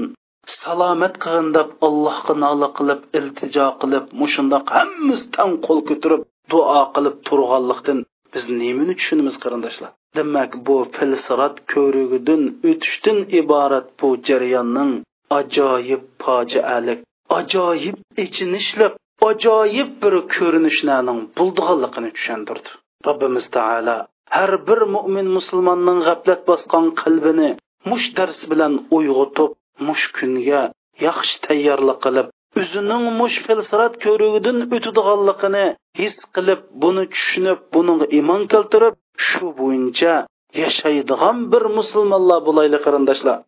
[0.58, 6.22] salomat qilg'in deb allohga nola qilib iltijo qilib mushundoq hammasi tan qo'l ko'tarib
[6.52, 7.98] duo qilib turganlikdan
[8.32, 9.90] biz nimani tushunamiz qarindoshlar?
[10.16, 14.92] Demak bu filsirat ko'rigidan o'tishdan iborat bu jarayonning
[15.38, 17.00] ajoyib fojialik
[17.38, 18.94] ajoyib ichinishliq
[19.30, 22.70] ajoyib bir ko'rinishlarning bo'ldiganligini tushundirdi
[23.06, 23.98] robbimiz taolo
[24.36, 27.50] har bir mo'min musulmonning g'aflat bosgan qalbini
[27.90, 29.50] mush dars bilan uyg'otib
[29.86, 30.62] mush kunga
[31.06, 32.26] yaxshi tayyorlik qilib
[32.60, 35.64] o'zining mush filsirat ko'rigidan o'tadiganligini
[36.00, 38.94] his qilib buni tushunib buning iymon keltirib
[39.28, 40.14] shu bo'yicha
[40.62, 43.38] yashaydigan bir musulmonlar bo'laylik qarindoshlar.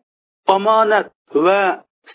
[0.55, 1.07] Omonat
[1.45, 1.61] va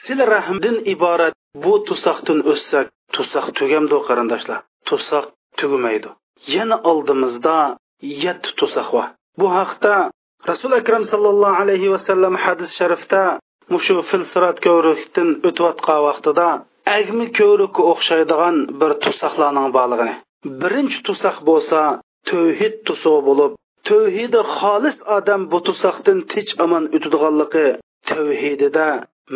[0.03, 4.59] sil rahmdan iborat bu tusoqdan o'ssak tusoq tugamdi qarindoshlar.
[4.89, 5.25] Tusoq
[5.59, 6.09] tugamaydi.
[6.55, 7.57] Yana oldimizda
[8.25, 9.09] yetti tusoq bor.
[9.41, 9.95] Bu haqda
[10.51, 13.23] rasul akram sallallohu alayhi vasallam hadis sharifda
[13.73, 16.49] mushu filsirat ko'rikdan o'tayotgan vaqtida
[16.99, 20.15] agmi ko'rikka o'xshaydigan bir tusoqlarning borligini.
[20.63, 21.81] Birinchi tusoq bo'lsa
[22.31, 23.53] tavhid tusoq bo'lib
[23.89, 27.67] tavhidi xolis odam bu tusoqdan tinch omon o'tadiganligi
[28.11, 28.89] tavhidida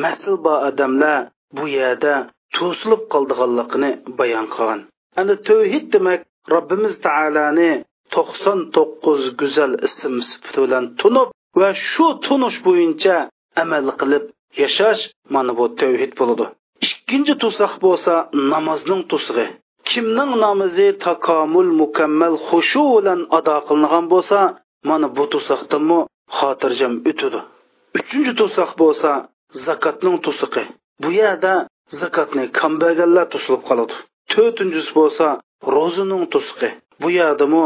[0.02, 1.18] masl bor odamlar
[1.56, 2.14] bu yerda
[2.56, 4.80] to'silib qoldiganligini bayon qilgan.
[5.20, 6.20] Ana tavhid demak
[6.54, 7.72] robbimiz taoloni
[8.14, 11.28] to'qson to'qqiz go'zal ism sifati bilan tunib
[11.60, 13.16] va shu tunish bo'yicha
[13.62, 14.24] amal qilib
[14.62, 15.02] yashash
[15.34, 16.46] mana bu tavhid bo'ladi.
[16.86, 18.14] Ikkinchi to'siq bo'lsa
[18.52, 19.46] namozning to'sig'i
[19.88, 24.38] kimning namozi takomul mukammal xushu bilan ado qilingan bo'lsa
[24.88, 25.98] mana bu to'siqdanmi
[26.38, 27.40] xotirjam o'tadi.
[27.96, 29.10] Uchinchi to'siq bo'lsa
[29.66, 30.64] zakotning to'siqi.
[31.02, 31.54] Bu yerda
[32.00, 33.94] zakotni kambag'allar to'silib qoladi.
[34.32, 35.26] To'rtinchisi bo'lsa
[35.76, 36.70] ro'zining to'siqi.
[37.02, 37.64] Bu yerdami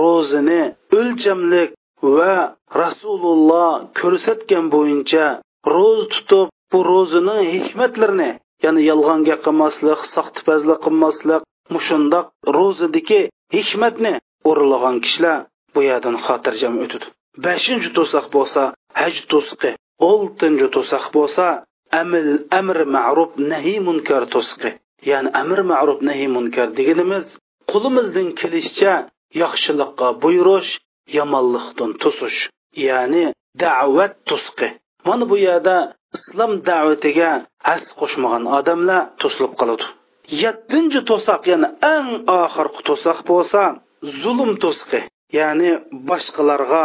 [0.00, 0.62] ro'zini
[0.98, 1.70] o'lchamlik
[2.16, 2.34] va
[2.82, 3.70] rasululloh
[4.00, 5.26] ko'rsatgan bo'yicha
[5.74, 8.30] ro'za tutib bu ro'zining hikmatlarini
[8.64, 11.42] ya'ni yolg'onga qilmaslik soxtipazlik qilmaslik
[11.74, 12.26] mushundoq
[12.58, 13.20] ro'zadagi
[13.56, 14.12] hikmatni
[14.50, 15.38] o'rinlagan kishilar
[15.74, 17.06] bu yerdan xotirjam o'tadi.
[17.44, 18.62] Beshinchi to'siq bo'lsa
[19.00, 19.70] haj to'siqi
[20.10, 21.46] oltinchi to'saq bo'lsa
[22.00, 22.30] amil
[22.60, 24.70] amr ma'ruf nahiy munkar to'sqi
[25.10, 27.26] ya'ni amr ma'ruf nahiy munkar deganimiz
[27.72, 28.94] qo'limizdan kelishicha
[29.42, 30.70] yaxshilikqa buyurish
[31.18, 32.38] yomonlikdan to'sish
[32.86, 33.24] ya'ni
[33.62, 34.68] da'vat to'sqi
[35.08, 35.76] mana bu yerda
[36.16, 37.30] islom da'vatiga
[37.74, 39.86] as qo'shmagan odamlar to'silib qoladi
[40.42, 43.62] yettinchi to'saq ya'ni eng oxirgi to'saq bo'lsa
[44.22, 45.00] zulm to'sqi
[45.38, 45.70] ya'ni
[46.08, 46.84] boshqalarga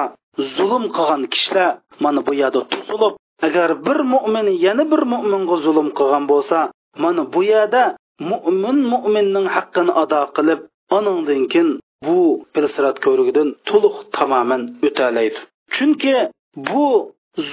[0.55, 1.69] zulm qilgan kishilar
[2.03, 3.13] mana bu yerda tuzilib
[3.47, 6.57] agar bir mo'min yana bir mo'minga zulm qilgan bo'lsa
[7.03, 7.83] mana bu yerda
[8.31, 10.59] mo'min mo'minning haqqini ado qilib
[10.97, 11.69] anandan keyin
[12.05, 12.17] bu
[12.53, 15.39] pilsirat ko'rigidan to'liq tamoman o'talaydi.
[15.75, 16.15] Chunki
[16.69, 16.85] bu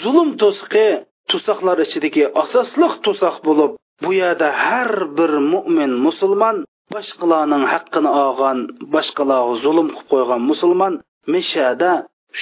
[0.02, 0.88] zulm to'siqi
[1.30, 3.72] to'saqlar ichidagi asosli to'saq bo'lib
[4.04, 6.56] bu yerda har bir mo'min musulmon
[6.94, 8.58] boshqalarning haqqini olgan
[8.94, 10.94] boshqalarga zulm qilib qo'ygan musulmon
[11.34, 11.92] mishada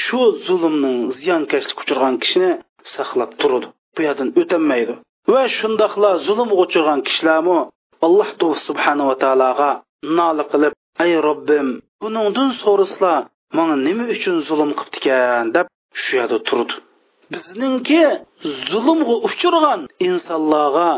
[0.01, 2.51] shu zulmning ziyonkashlik uchirgan kishini
[2.95, 4.95] saqlab turadi bu yerdan o'tolmaydi
[5.32, 7.59] va shundoqla zulmga uchirgan kishilarmi
[8.07, 8.28] alloh
[8.66, 9.70] subhanava taologa
[10.18, 10.72] nola qilib
[11.05, 11.68] ey robbim
[12.03, 13.18] buningdan so'raslar
[13.57, 15.66] manga nima uchun zulm qilibdikan deb
[16.03, 16.74] shu yerda turdi.
[17.32, 18.03] Bizningki
[18.70, 20.90] zulmga uchirgan insonlarga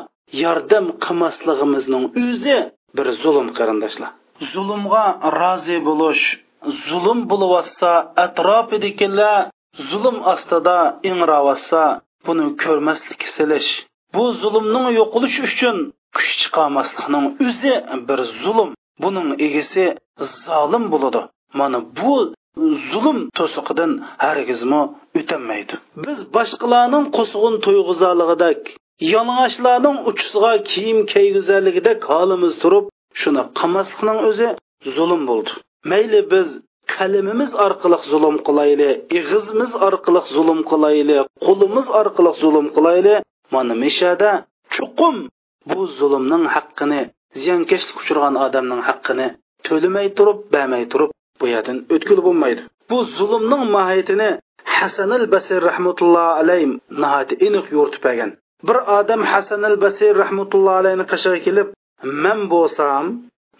[0.42, 2.58] yordam qilmasligimizning o'zi
[2.96, 4.10] bir zulm qarindoshlar.
[4.52, 5.04] Zulmga
[5.40, 6.24] rozi bo'lish
[6.88, 7.90] zulm bo'layotsa
[8.24, 9.38] atrofidagilar
[9.90, 10.78] zulm ostida
[11.10, 11.82] ingravotsa
[12.26, 13.70] buni ko'rmaslik silish.
[14.14, 15.76] Bu zulmning yo'qolishi uchun
[16.16, 17.74] kuch chiqarmaslikning o'zi
[18.08, 18.70] bir zulm.
[19.02, 19.84] Buning egasi
[20.44, 21.20] zolim bo'ladi.
[21.58, 22.14] Mana bu
[22.90, 23.92] zulm to'siqidan
[24.24, 24.82] hargizmi
[25.18, 28.60] o'tolmaydi biz boshqalarning qo'sg'in to'yg'izarligidek
[29.12, 32.86] yalang'ochlarning uchisiga kiyim kiygizarligidek holimiz turib
[33.20, 34.48] shuni qilmaslikning o'zi
[34.96, 35.52] zulm bo'ldi.
[35.90, 36.48] Mayli biz
[36.94, 43.14] qalamimiz orqali zulm qilayli ig'izimiz orqali zulm qilayli qo'limiz orqali zulm qilayli
[43.54, 44.30] mana mishada
[44.74, 45.16] chuqum
[45.70, 47.00] bu zulmning haqqini
[47.42, 49.26] ziyonkashlik uchirgan odamning haqqini
[49.66, 51.10] to'lamay turib bermay turib
[51.40, 52.62] bu yerdan o'tkul bo'lmaydi.
[52.90, 54.30] Bu zulmning mohiyatini
[54.76, 56.66] hasan al basir rahmatullohi alayhi
[57.02, 58.30] nihoyat aniq yo'ritib bergan.
[58.68, 61.68] Bir odam hasan al basir rahmatullohi alayhi qashiga kelib
[62.24, 63.04] man bo'lsam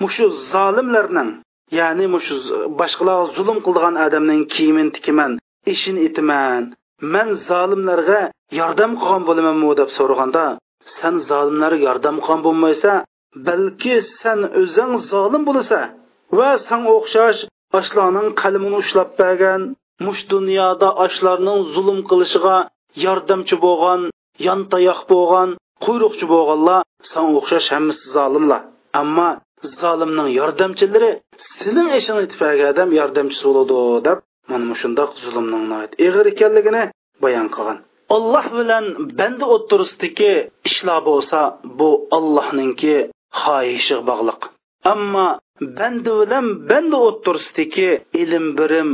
[0.02, 1.30] mushu zolimlarning
[1.78, 2.34] ya'ni mushu
[2.80, 5.32] boshqalarga zulm qildigan odamning kiyimini tikiman
[5.72, 6.62] ishini itiman.
[7.12, 8.20] Man zolimlarga
[8.60, 10.44] yordam qilgan bo'lamanmi deb so'raganda
[10.96, 12.92] san zolimlarga yordam qilgan bo'lmaysa
[13.46, 15.80] balki san o'zing zolim bo'lsa
[16.38, 17.40] va san o'xshash
[17.78, 19.60] oshlarning qalamini ushlab bergan
[20.06, 22.56] mush dunyoda oshlarning zulm qilishiga
[23.04, 24.00] yordamchi bo'lgan
[24.46, 25.48] yontayoq bo'lgan
[25.84, 28.62] quyruqchi bo'lganlar san o'xshash hammasi zolimlar.
[29.00, 29.28] Ammo
[29.80, 31.10] zolimning yordamchilari
[31.60, 34.18] sening ishingni tifaga odam yordamchisi bo'ladi deb
[34.50, 35.64] mana shundoq zulmning
[36.06, 36.82] ig'ir ekanligini
[37.24, 37.78] bayon qilgan.
[38.16, 38.84] Olloh bilan
[39.18, 40.32] banda o'ttirisidagi
[40.68, 41.38] ishlar bo'lsa
[41.78, 42.94] bu ollohninki
[43.42, 44.40] xohishi bog'liq.
[44.92, 45.28] Ammo
[45.78, 47.90] banda bilan banda o'ttirisidagi
[48.22, 48.90] ilm birim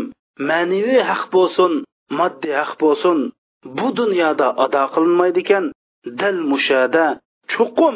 [0.48, 1.72] ma'naviy haq bo'lsin
[2.18, 3.18] moddiy haq bo'lsin
[3.78, 5.64] bu dunyoda ado qilinmaydi ekan
[6.20, 7.04] dal mushada
[7.52, 7.94] chuqum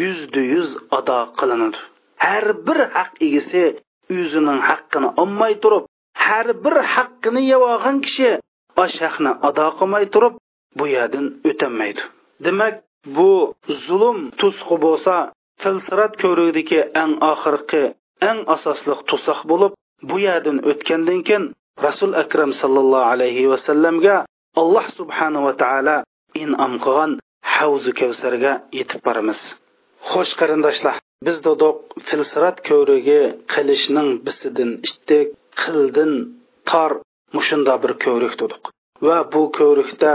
[0.00, 1.80] yuzda yuz ado qilinadi
[2.24, 3.64] har bir haq egasi
[4.16, 5.84] o'zining haqqini olmay turib
[6.26, 8.30] har bir haqqini yeb olgan kishi
[8.84, 10.34] osh haqni ado qilmay turib
[10.78, 12.02] bu yerdan o'tolmaydi
[12.44, 12.74] demak
[13.16, 13.30] bu
[13.86, 15.14] zulm tusqi bo'lsa
[15.62, 17.84] filsirat ko'rigidagi eng oxirgi
[18.28, 19.72] eng asosli tusoq bo'lib
[20.08, 21.44] bu yerdan o'tgandan keyin
[21.86, 24.16] rasul akram sallallohu alayhi vasallamga
[24.60, 25.96] alloh subhanava taolo
[26.42, 27.12] inom qilgan
[27.54, 29.40] havzi kavsarga yetib boramiz.
[30.10, 30.96] Xo'sh qarindoshlar
[31.26, 31.76] biz dedik
[32.08, 33.20] filsirat ko'rigi
[33.52, 35.28] qilishning bisidan ittik
[35.62, 36.12] qildin
[36.70, 36.90] tor
[37.36, 38.62] mushunda bir ko'rik dedik
[39.06, 40.12] va bu ko'rikda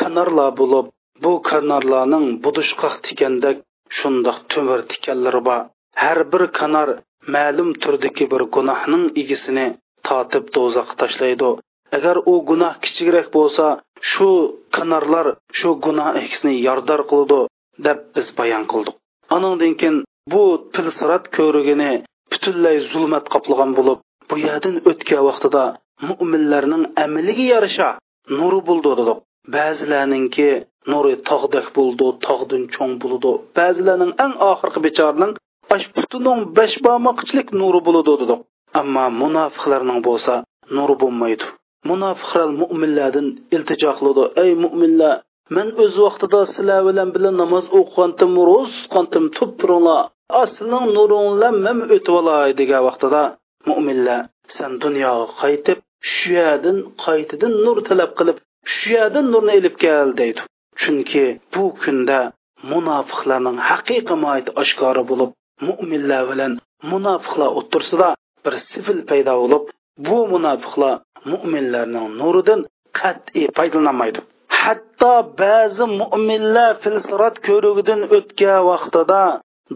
[0.00, 0.86] kanarlar bo'lib
[1.24, 3.58] bu kanarlarning budushqoq tikandek
[3.96, 5.60] shundoq tumir tikanlari bor.
[6.02, 6.88] Har bir kanar
[7.34, 9.66] ma'lum turdagi bir gunohning egisini
[10.08, 11.50] totib do'zaxga tashlaydi.
[11.96, 13.66] Agar u gunoh kichikroq bo'lsa
[14.10, 14.28] shu
[14.76, 15.26] kanarlar
[15.58, 17.40] shu gunoh egisini yordar qiladi
[17.86, 18.96] deb biz bayon qildik.
[19.36, 19.96] Anandan keyin
[20.32, 21.92] bu tilsirat ko'rigini
[22.32, 23.98] butunlay zulmat qoplagan bo'lib
[24.30, 25.64] bu yerdan o'tgan vaqtida
[26.08, 27.88] mo'minlarning amaliga yarasha
[28.38, 29.18] nuri bo'ldi dedik.
[29.54, 30.48] Ba'zilarninki
[30.92, 33.32] nuri tog'dak bo'ldi tog'dan cho'ng bo'ldi.
[33.58, 35.32] Ba'zilarning eng oxirgi bechorning
[35.74, 35.86] ash
[36.58, 38.40] besh barmoqchilik nuri bo'ldi dedik.
[38.80, 40.34] Ammo munofiqlarning bo'lsa
[40.76, 41.46] nuri bo'lmaydi.
[41.90, 43.26] Munofiqlar mo'minlardan
[43.56, 45.14] iltijo qiladi ey mo'minlar
[45.56, 50.02] man o'z vaqtida sizlar bilan birga namoz o'qigandim ro'z tutgandim turib turinglar.
[50.36, 53.22] Aslining nuringlar man o'tib olay degan vaqtida
[53.68, 54.20] mo'minlar
[54.56, 55.78] san dunyoga qaytib
[56.12, 58.38] shu yerdan qaytadan nur talab qilib
[58.74, 60.40] shu yerdan nurni ilib kel deydi.
[60.80, 61.24] Chunki
[61.54, 62.20] bu kunda
[62.72, 65.30] munofiqlarning haqiqiy moiti oshkora bo'lib
[65.68, 66.52] mo'minlar bilan
[66.92, 68.08] munofiqlar o'tirsida
[68.44, 69.64] bir sifil paydo bo'lib
[70.06, 70.94] bu munofiqlar
[71.32, 72.60] mo'minlarning nuridan
[73.00, 74.20] qat'iy foydalanmaydi.
[74.62, 79.22] Hatto ba'zi mo'minlar filsirat ko'rigidan o'tgan vaqtida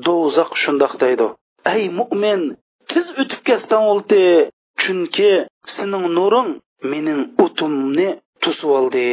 [0.07, 1.27] do'zax shundoq deydi.
[1.75, 2.41] Ey mo'min
[2.91, 4.23] tez o'tib ketsan o'ldi.
[4.83, 5.31] Chunki
[5.75, 6.51] sening nuring
[6.91, 8.09] mening o'timni
[8.43, 9.07] to'sib oldi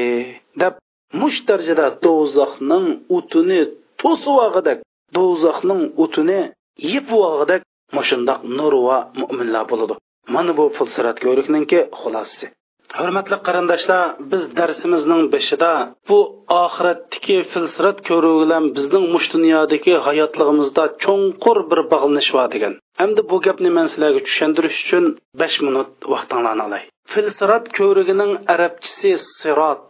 [0.61, 0.73] deb
[1.21, 3.61] mush darajada do'zaxning o'tini
[4.01, 4.79] to'sib olg'idak
[5.17, 6.39] do'zaxning o'tini
[6.93, 7.61] yepib olg'idak
[7.97, 9.93] mushundoq nur va mo'minlar bo'ladi.
[10.33, 12.45] Mana bu filsirat ko'rikninki xulosasi
[12.97, 15.71] hurmatli qarindoshlar biz darsimizning beshida
[16.09, 16.19] bu
[16.63, 22.73] oxiratdagi filsirat ko'ruv bilan bizning mush dunyodagi hayotligimizda cho'nqur bir bog'lanish bor degan.
[23.01, 25.05] Hamda bu gapni men sizlarga tushuntirish uchun
[25.41, 26.83] besh minut vaqtinglarni olay
[27.13, 29.89] filsirat ko'rigining arabchisi sirot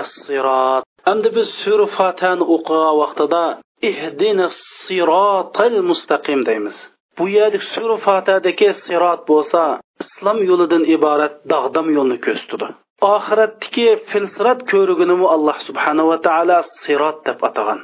[0.00, 3.44] as sirot endi biz sura fatani o'qigan vaqtida
[3.90, 4.46] ihdina
[4.84, 6.76] sirotal mustaqim deymiz.
[7.18, 9.62] Bu yerda sura fatadagi sirot bo'lsa
[10.02, 12.66] islom yo'lidan iborat dag'dam yo'lni ko'rsatdi.
[13.14, 17.80] Oxiratdagi filsirat ko'riginimi alloh subhanava taolo sirot deb atagan.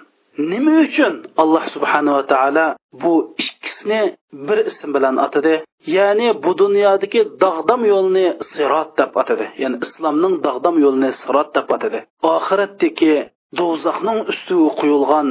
[0.51, 2.67] Nima uchun alloh subhanava taolo
[3.03, 3.13] bu
[3.45, 4.03] ikkisini
[4.47, 5.55] bir ism bilan atadi?
[5.97, 9.47] Ya'ni bu dunyodagi dag'dam yo'lni sirot deb atadi.
[9.63, 11.99] Ya'ni islomning dag'dam yo'lini sirot deb atadi.
[12.35, 13.15] Oxiratdagi
[13.59, 15.29] do'zaxning ustiga quyilgan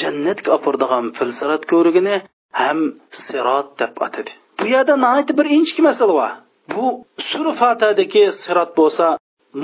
[0.00, 2.16] jannatga opirdigan filsirat ko'rigini
[2.60, 2.78] ham
[3.24, 4.32] sirot deb atadi.
[4.60, 6.30] Bu yerda nihoyatda bir inchki masala bor.
[6.72, 6.84] Bu
[7.30, 9.06] sura fatadagi sirat bo'lsa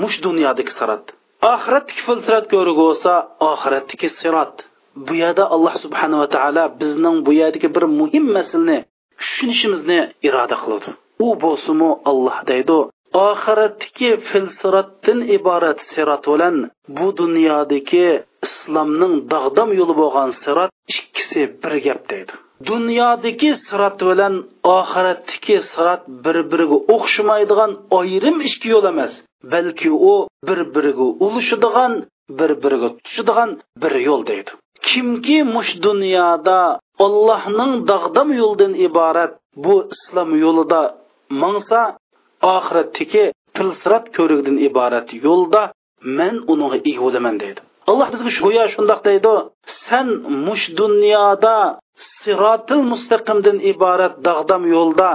[0.01, 1.03] mush dunyodagi sirat.
[1.53, 3.11] Oxiratdagi filsirat ko'rigi bo'lsa
[3.51, 4.53] oxiratdagi sirat.
[5.07, 8.79] Bu yerda alloh subhanava taolo bizning bu yerdagi bir muhim masalani
[9.21, 10.89] tushunishimizni iroda qiladi.
[11.25, 12.79] U bo'lsimi olloh deydi
[13.13, 16.55] oxiratdagi filsiratdan iborat sirat bilan
[16.97, 18.07] bu dunyodagi
[18.47, 22.33] islomning dag'dam yo'li bo'lgan sirat ikkisi bir gap deydi.
[22.65, 24.33] Dunyodagi sirat bilan
[24.77, 29.13] oxiratdagi sirat bir biriga o'xshamaydigan ayrim ikki yo'l emas
[29.53, 30.13] balki u
[30.47, 31.93] bir biriga ulushadigan
[32.39, 33.49] bir biriga tushadigan
[33.81, 34.51] bir yo'l deydi.
[34.87, 36.59] Kimki mush dunyoda
[37.05, 39.31] allohning dag'dam yo'lidan iborat
[39.63, 40.81] bu islom yo'lida
[41.41, 41.81] mangsa
[42.55, 43.23] oxiratdagi
[43.57, 45.61] tilsirat ko'rigdan iborat yo'lda
[46.17, 47.59] men unga ega bo'laman deydi.
[47.89, 49.33] Alloh bizga go'yo shundoq deydi.
[49.85, 50.07] San
[50.45, 51.55] mush dunyoda
[52.19, 55.09] sirotil mustaqimdan iborat dag'dam yo'lda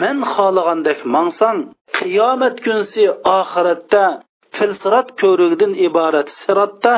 [0.00, 1.58] men xohlagandek mangsang
[1.98, 3.02] qiyomat kunsi
[3.38, 4.04] oxiratda
[4.56, 6.94] filsirat ko'rigidan iborat sirotda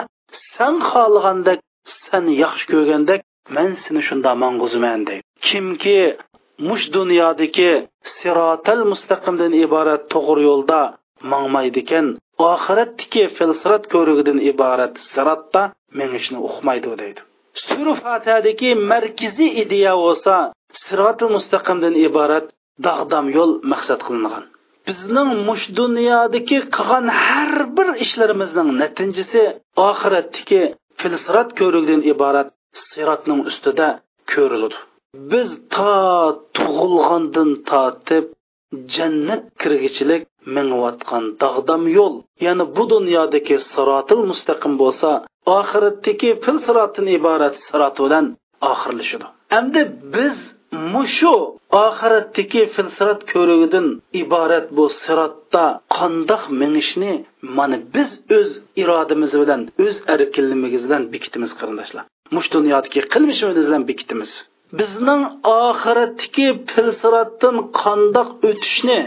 [0.55, 1.59] san xohlagandek
[2.07, 3.21] san yaxshi ko'rgandek
[3.57, 6.01] men seni shunda mang'uzman deydi kimki
[6.69, 7.73] mush dunyodagi
[8.17, 10.81] sirotal mustaqimdan iborat to'g'ri yo'lda
[11.33, 12.07] mangmaydikan
[12.51, 15.63] oxiratdiki filsirat ko'rigidan iborat sirotda
[15.99, 17.21] mengishni uqmaydi deydi.
[17.65, 20.35] Sura fatadagi markaziy ideya bo'lsa
[20.85, 22.47] sirotil mustaqimdan iborat
[22.87, 24.45] dag'dam yo'l maqsad qilingan.
[24.87, 29.43] Bizning mush dunyodagi qilgan har bir ishlarimizning natijasi
[29.89, 30.63] oxiratdagi
[31.01, 32.49] filsirat ko'rigdan iborat
[32.89, 33.89] sirotning ustida
[34.33, 34.79] ko'riladi.
[35.31, 35.95] Biz to
[36.57, 38.25] tug'ilgandan tortib
[38.95, 40.23] jannat kirgichilik
[40.57, 42.15] mingayotgan dag'dam yo'l
[42.47, 45.11] ya'ni bu dunyodagi sirotil mustaqim bo'lsa
[45.59, 48.27] oxiratdagi fil sirotdan iborat siroti bilan
[48.73, 49.27] oxirlashadi
[49.59, 49.81] endi
[50.15, 50.37] biz
[50.95, 51.35] mushu
[51.87, 53.87] oxiratdagi filsirat ko'rigidan
[54.23, 55.65] iborat bu sirotda
[55.97, 57.13] qandoq minishni
[57.57, 58.51] mana biz o'z
[58.83, 62.05] irodamiz bilan o'z erkinligimiz bilan bekitimiz qarindoshlar.
[62.37, 64.31] Mush dunyodagi qilmishimiz bilan bekitimiz.
[64.79, 65.23] Bizning
[65.63, 69.01] oxiratdagi filsiratdan qandoq o'tishni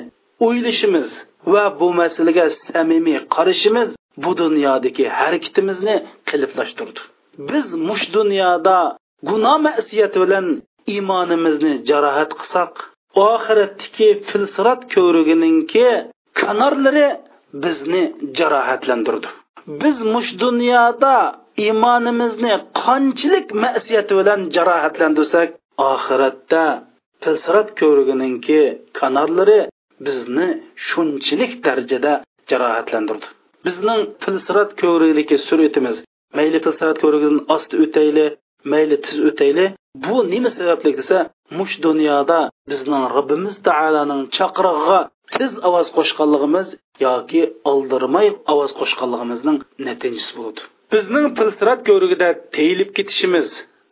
[0.46, 1.10] o'ylashimiz
[1.54, 3.90] va bu masalaga samimiy qarashimiz
[4.24, 5.96] bu dunyodagi harakatimizni
[6.30, 7.00] qiliflashtirdi.
[7.50, 8.78] Biz mush dunyoda
[9.30, 10.46] gunoh masiyat bilan
[10.94, 12.72] iymonimizni jarohat qilsak
[13.30, 15.88] oxiratdagi filsirat ko'rigininki
[16.40, 17.08] kanarlari
[17.64, 18.04] bizni
[18.38, 19.28] jarohatlantirdi.
[19.82, 21.16] Biz mush dunyoda
[21.66, 22.54] iymonimizni
[22.84, 25.50] qanchalik masiyati bilan jarohatlantirsak
[25.92, 26.64] oxiratda
[27.24, 28.62] filsirat ko'rigininki
[29.00, 29.60] kanarlari
[30.06, 30.48] bizni
[30.88, 32.14] shunchalik darajada
[32.52, 33.28] jarohatlantirdi.
[33.68, 35.98] Bizning filsirat ko'rigidagi suratimiz
[36.38, 38.26] mayli filsirat ko'rigidan osti o'tayli
[38.72, 39.66] mayli tiz o'tayli.
[40.06, 41.18] Bu nima sababli desa
[41.58, 42.40] mush dunyoda
[42.72, 45.00] bizning robbimiz taoloning chaqirig'iga
[45.36, 46.68] tiz ovoz qo'shganligimiz
[47.06, 47.42] yoki
[47.72, 49.58] oldirmay ovoz qo'shganligimizning
[49.88, 50.62] natijasi bo'ladi
[50.94, 53.48] bizning filsirat ko'rigida teyilib ketishimiz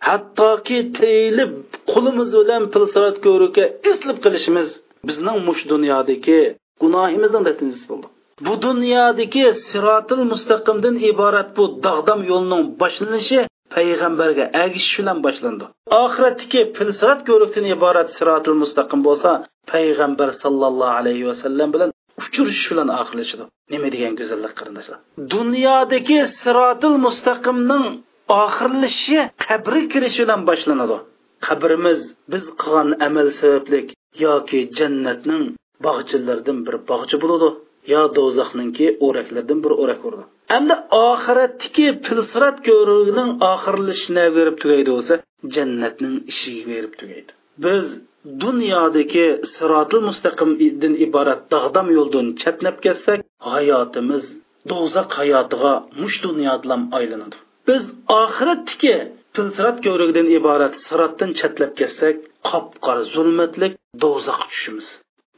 [0.07, 1.53] hattoki teyilib
[1.91, 4.67] qo'limiz bilan filsirat ko'rigga islib qilishimiz
[5.09, 6.39] bizning mush dunyodagi
[6.83, 8.07] gunohimizning natijasi bo'ldi.
[8.45, 13.39] Bu dunyodagi sirotil mustaqimdan iborat bu dog'dam yo'lning boshlanishi
[13.75, 15.65] payg'ambarga agishish bilan boshlandi.
[16.03, 19.29] Oxiratdagi filsirat ko'rikdan iborat sirotil mustaqim bo'lsa
[19.71, 21.89] payg'ambar sallallohu alayhi vasallam bilan
[22.21, 24.97] uchrashish bilan oxirlashadi nima degan go'zallik qarindoshlar
[25.35, 27.85] dunyodagi sirotil mustaqimning
[28.43, 30.97] oxirlashi qabri kirish bilan boshlanadi.
[31.47, 31.99] Qabrimiz
[32.31, 33.87] biz qilgan amal sabablik
[34.25, 35.43] yoki jannatning
[35.85, 37.49] bog'chilaridan bir bog'cha bo'ladi.
[37.91, 40.23] Yo do'zaxninki o'raklardan bir o'rak urdi.
[40.57, 40.75] Endi
[41.07, 45.13] oxiratdagi pilsirat ko'rigining oxirlashini berib tugaydi bo'lsa
[45.55, 47.31] jannatning ishiga berib tugaydi.
[47.65, 47.85] Biz
[48.43, 53.19] dunyodagi sirotil mustaqimdan iborat dag'dam yo'ldan chatnab ketsak
[53.51, 54.23] hayotimiz
[54.71, 57.37] do'zax hayotiga mush dunyodan aylanadi.
[57.69, 57.83] Biz
[58.21, 58.95] oxiratdagi
[59.35, 62.15] pilsirat ko'rigidan iborat sirotdan chatlab ketsak
[62.49, 63.73] qop qora zulmatlik
[64.03, 64.87] do'zax tushimiz.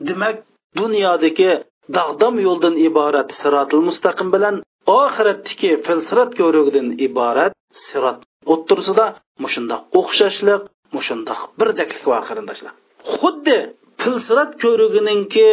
[0.07, 0.35] Demak
[0.79, 1.51] dunyodagi
[1.97, 4.55] dag'dam yo'ldan iborat sirotil mustaqim bilan
[5.01, 7.53] oxiratdiki filsirat ko'rigidan iborat
[7.85, 8.19] sirot
[8.53, 9.05] o'ttirsida
[9.43, 10.61] mushundoq o'xshashliq
[10.97, 12.73] mushundoq birdaklik va qarindoshlar
[13.17, 13.57] xuddi
[14.01, 15.49] filsirat ko'rigininki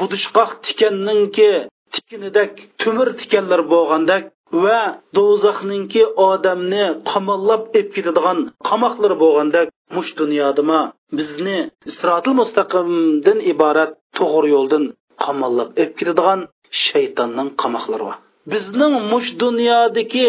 [0.00, 1.50] budishqoq tikanninki
[1.94, 4.24] tikinidek tumir tikanlar bo'lgandek
[4.64, 4.80] va
[5.16, 9.66] do'zaxninki odamni qamollab ep ketadigan qamoqlar bo'lgandek
[9.96, 10.80] mush dunyodama
[11.18, 11.58] bizni
[11.96, 14.84] sirotil mustaqimdan iborat to'g'ri yo'ldan
[15.24, 16.40] qamollab olib kiradigan
[16.84, 18.16] shaytonning qamoqlari bor.
[18.52, 20.28] Bizning mush dunyodagi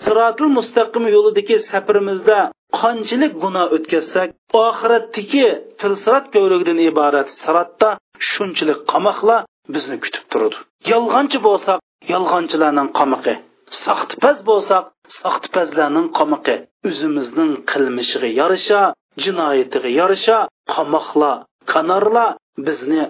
[0.00, 2.38] sirotil mustaqim yo'lidagi safarimizda
[2.80, 4.28] qanchalik gunoh o'tkazsak
[4.66, 5.46] oxiratdagi
[5.80, 7.88] tilsirat ko'rigidan iborat siratda
[8.30, 9.40] shunchalik qamoqlar
[9.74, 10.58] bizni kutib turadi.
[10.92, 11.78] Yolg'onchi bo'lsak
[12.12, 13.34] yolg'onchilarning qamoqi.
[13.84, 14.84] Saxtipaz bo'lsak
[15.20, 16.56] saxtipazlarning qamoqi.
[16.88, 18.80] O'zimizning qilmishiga yarasha
[19.24, 20.38] jinoyatiga yarasha
[20.74, 21.36] qamoqlar
[21.72, 22.30] kanarlar
[22.66, 23.02] bizni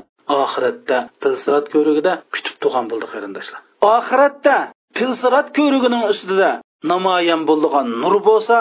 [0.42, 3.60] oxiratda tilsirat ko'rigida kutib turgan bo'ldi qarindoshlar.
[3.96, 4.56] Oxiratda
[4.98, 6.50] tilsirat ko'rigining ustida
[6.92, 8.58] namoyon bo'lgan nur bo'lsa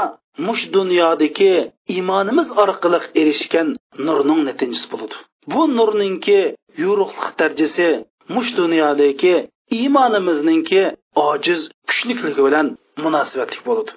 [0.48, 1.54] mush dunyodagi
[1.96, 3.68] iymonimiz orqali erishgan
[4.08, 5.16] nurning natijasi bo'ladi.
[5.54, 6.40] Bu nurningki
[6.84, 7.90] yo'riqlik darajasi
[8.36, 9.36] mush dunyodagi
[9.80, 10.84] iymonimizningki
[11.30, 12.68] ojiz kuchlikligi bilan
[13.04, 13.92] munosabatlik bo'ladi.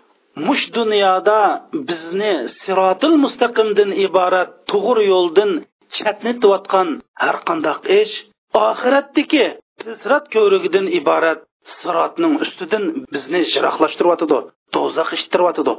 [0.47, 1.41] Mush dunyoda
[1.89, 5.51] bizni sirotil mustaqimdan iborat to'g'ri yo'ldan
[5.97, 6.89] chatnatayotgan
[7.23, 8.15] har qandoq ish
[8.69, 9.45] oxiratdiki
[10.03, 11.41] sirat ko'rigidan iborat
[11.77, 14.39] sirotning ustidan bizni jiroqlashtiryotidi
[14.75, 15.75] do'zax ishtiryotidi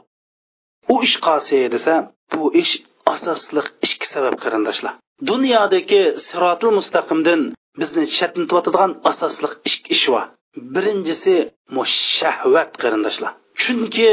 [0.94, 1.94] u ish qasi desa
[2.32, 2.74] bu ish
[3.14, 4.94] asosliq ikki sabab qarindoshlar.
[5.30, 7.42] Dunyodagi sirotil mustaqimdan
[7.82, 10.26] bizni chatnatayotadigan asosliq ikki ish bor
[10.74, 11.36] birinchisi
[11.78, 13.32] mushahvat qarindoshlar.
[13.62, 14.10] Chunki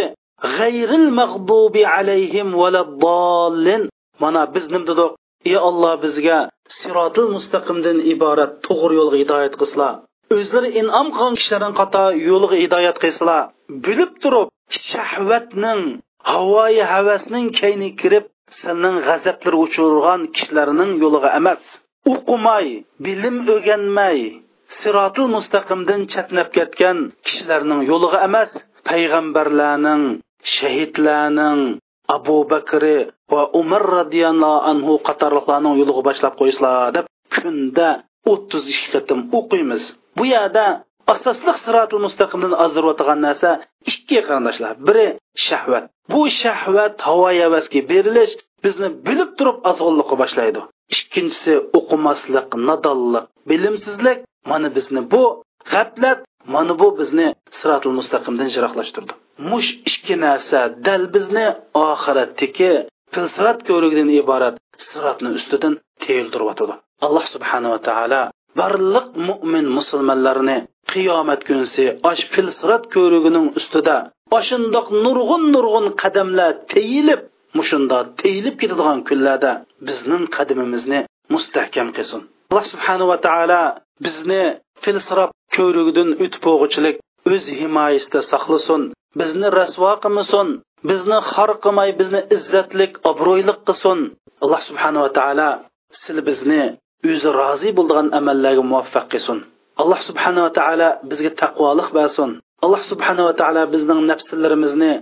[0.57, 3.82] g'ayril mag'dubi alayhim valaddallin
[4.22, 5.12] mana biz nima dedik
[5.49, 6.39] ey olloh bizga
[6.78, 9.95] sirotil mustaqimdan iborat to'g'ri yo'lga hidoyat qilsinlar
[10.36, 13.43] o'zlari in'om qilgan kishilarning qator yo'liga hidoyat qilsinlar
[13.86, 14.49] bilib turib
[14.91, 15.82] shahvatning
[16.32, 18.26] havoyi havasning kayni kirib
[18.61, 21.62] sening g'azablar uchirgan kishilarning yo'liga emas.
[22.12, 22.66] O'qimay
[23.05, 24.18] bilim o'rganmay
[24.78, 28.51] sirotil mustaqimdan chatnab ketgan kishilarning yo'liga emas.
[28.89, 30.03] Payg'ambarlarning
[30.55, 31.61] shahidlarning
[32.17, 32.99] abu bakri
[33.33, 37.05] va umar roziyallohu anhu qatorliqlarning yo'liga boshlab qo'yishlar deb
[37.35, 37.89] kunda
[38.33, 39.83] o'ttiz ikki qatim o'qiymiz.
[40.19, 40.65] Bu yerda
[41.15, 43.51] asosliq sirotil mustaqimdan ozdirayotgan narsa
[43.91, 44.73] ikki qarindoshlar.
[44.87, 45.07] Biri
[45.47, 45.85] shahvat.
[46.13, 48.35] Bu shahvat havo havasga berilish
[48.65, 50.61] bizni bilib turib ozg'inlikqa boshlaydi.
[50.95, 54.19] Ikkinchisi o'qimaslik nodonlik bilimsizlik.
[54.51, 55.25] Mana bizni bu
[55.73, 56.21] g'aflat
[56.55, 57.27] mana bu bizni
[57.59, 59.15] sirotil mustaqimdan jiroqlashtirdi
[59.51, 61.47] mush ikki narsa dal bizni
[61.86, 62.72] oxiratdagi
[63.14, 64.55] tilsirat ko'rigidan iborat
[64.89, 65.74] siratni ustidan
[66.05, 66.74] teyiltiryotidi
[67.07, 68.22] alloh subhanava taolo
[68.61, 70.57] barliq mo'min musulmonlarni
[70.93, 73.97] qiyomat kunsi osh filsirat ko'rigining ustida
[74.39, 77.20] oshundoq nurg'un nurg'un qadamlar teyilib
[77.59, 79.53] mushundoq teyilib ketadigan kunlarda
[79.89, 81.01] bizning qadamimizni
[81.34, 82.20] mustahkam qilsin.
[82.51, 83.62] Alloh subhanava taolo
[84.05, 84.43] bizni
[84.84, 86.97] filsirat ko'rigidan o'tib o'g'ichilik
[87.33, 88.83] o'z himoyasida saqlasin
[89.21, 90.49] bizni rasvo qilmasin
[90.91, 93.99] bizni xor qilmay bizni izzatlik obro'ylik qilsin.
[94.45, 95.51] Alloh subhanava taolo
[96.03, 96.62] sil bizni
[97.11, 99.39] o'zi rozi bo'ldigan amallarga muvaffaq qilsin.
[99.83, 102.31] Alloh subhanava taolo bizga taqvolik bersin.
[102.64, 104.93] Alloh subhanava taolo bizning nafslarimizni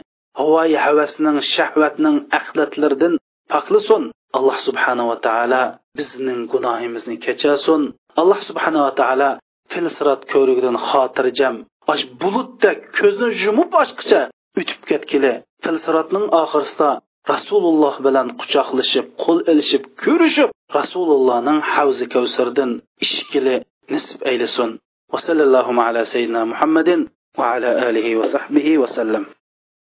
[0.41, 3.15] havoyi havasning shahvatning axlatlaridan
[3.53, 4.03] poklasin
[4.39, 5.63] alloh subhanava taolo
[5.99, 7.83] bizning gunohimizni kechirsin
[8.21, 9.31] alloh subhanava taolo
[9.73, 11.55] filsirat ko'rigidan xotirjam
[11.93, 14.23] aş bulutdek ko'zni yumib ochqicha
[14.61, 15.33] o'tib ketgili
[15.65, 16.91] filsiratning oxirsida
[17.33, 22.71] rasululloh bilan quchoqlashib qo'l ilishib ko'rishib rasulullohning havzi kavsardan
[23.05, 23.57] ishkili
[23.95, 24.71] nisb aylasin
[25.13, 27.01] va sallallohu ala sayyidina muhammadin
[27.39, 29.25] va ala alihi va sahbihi va sallam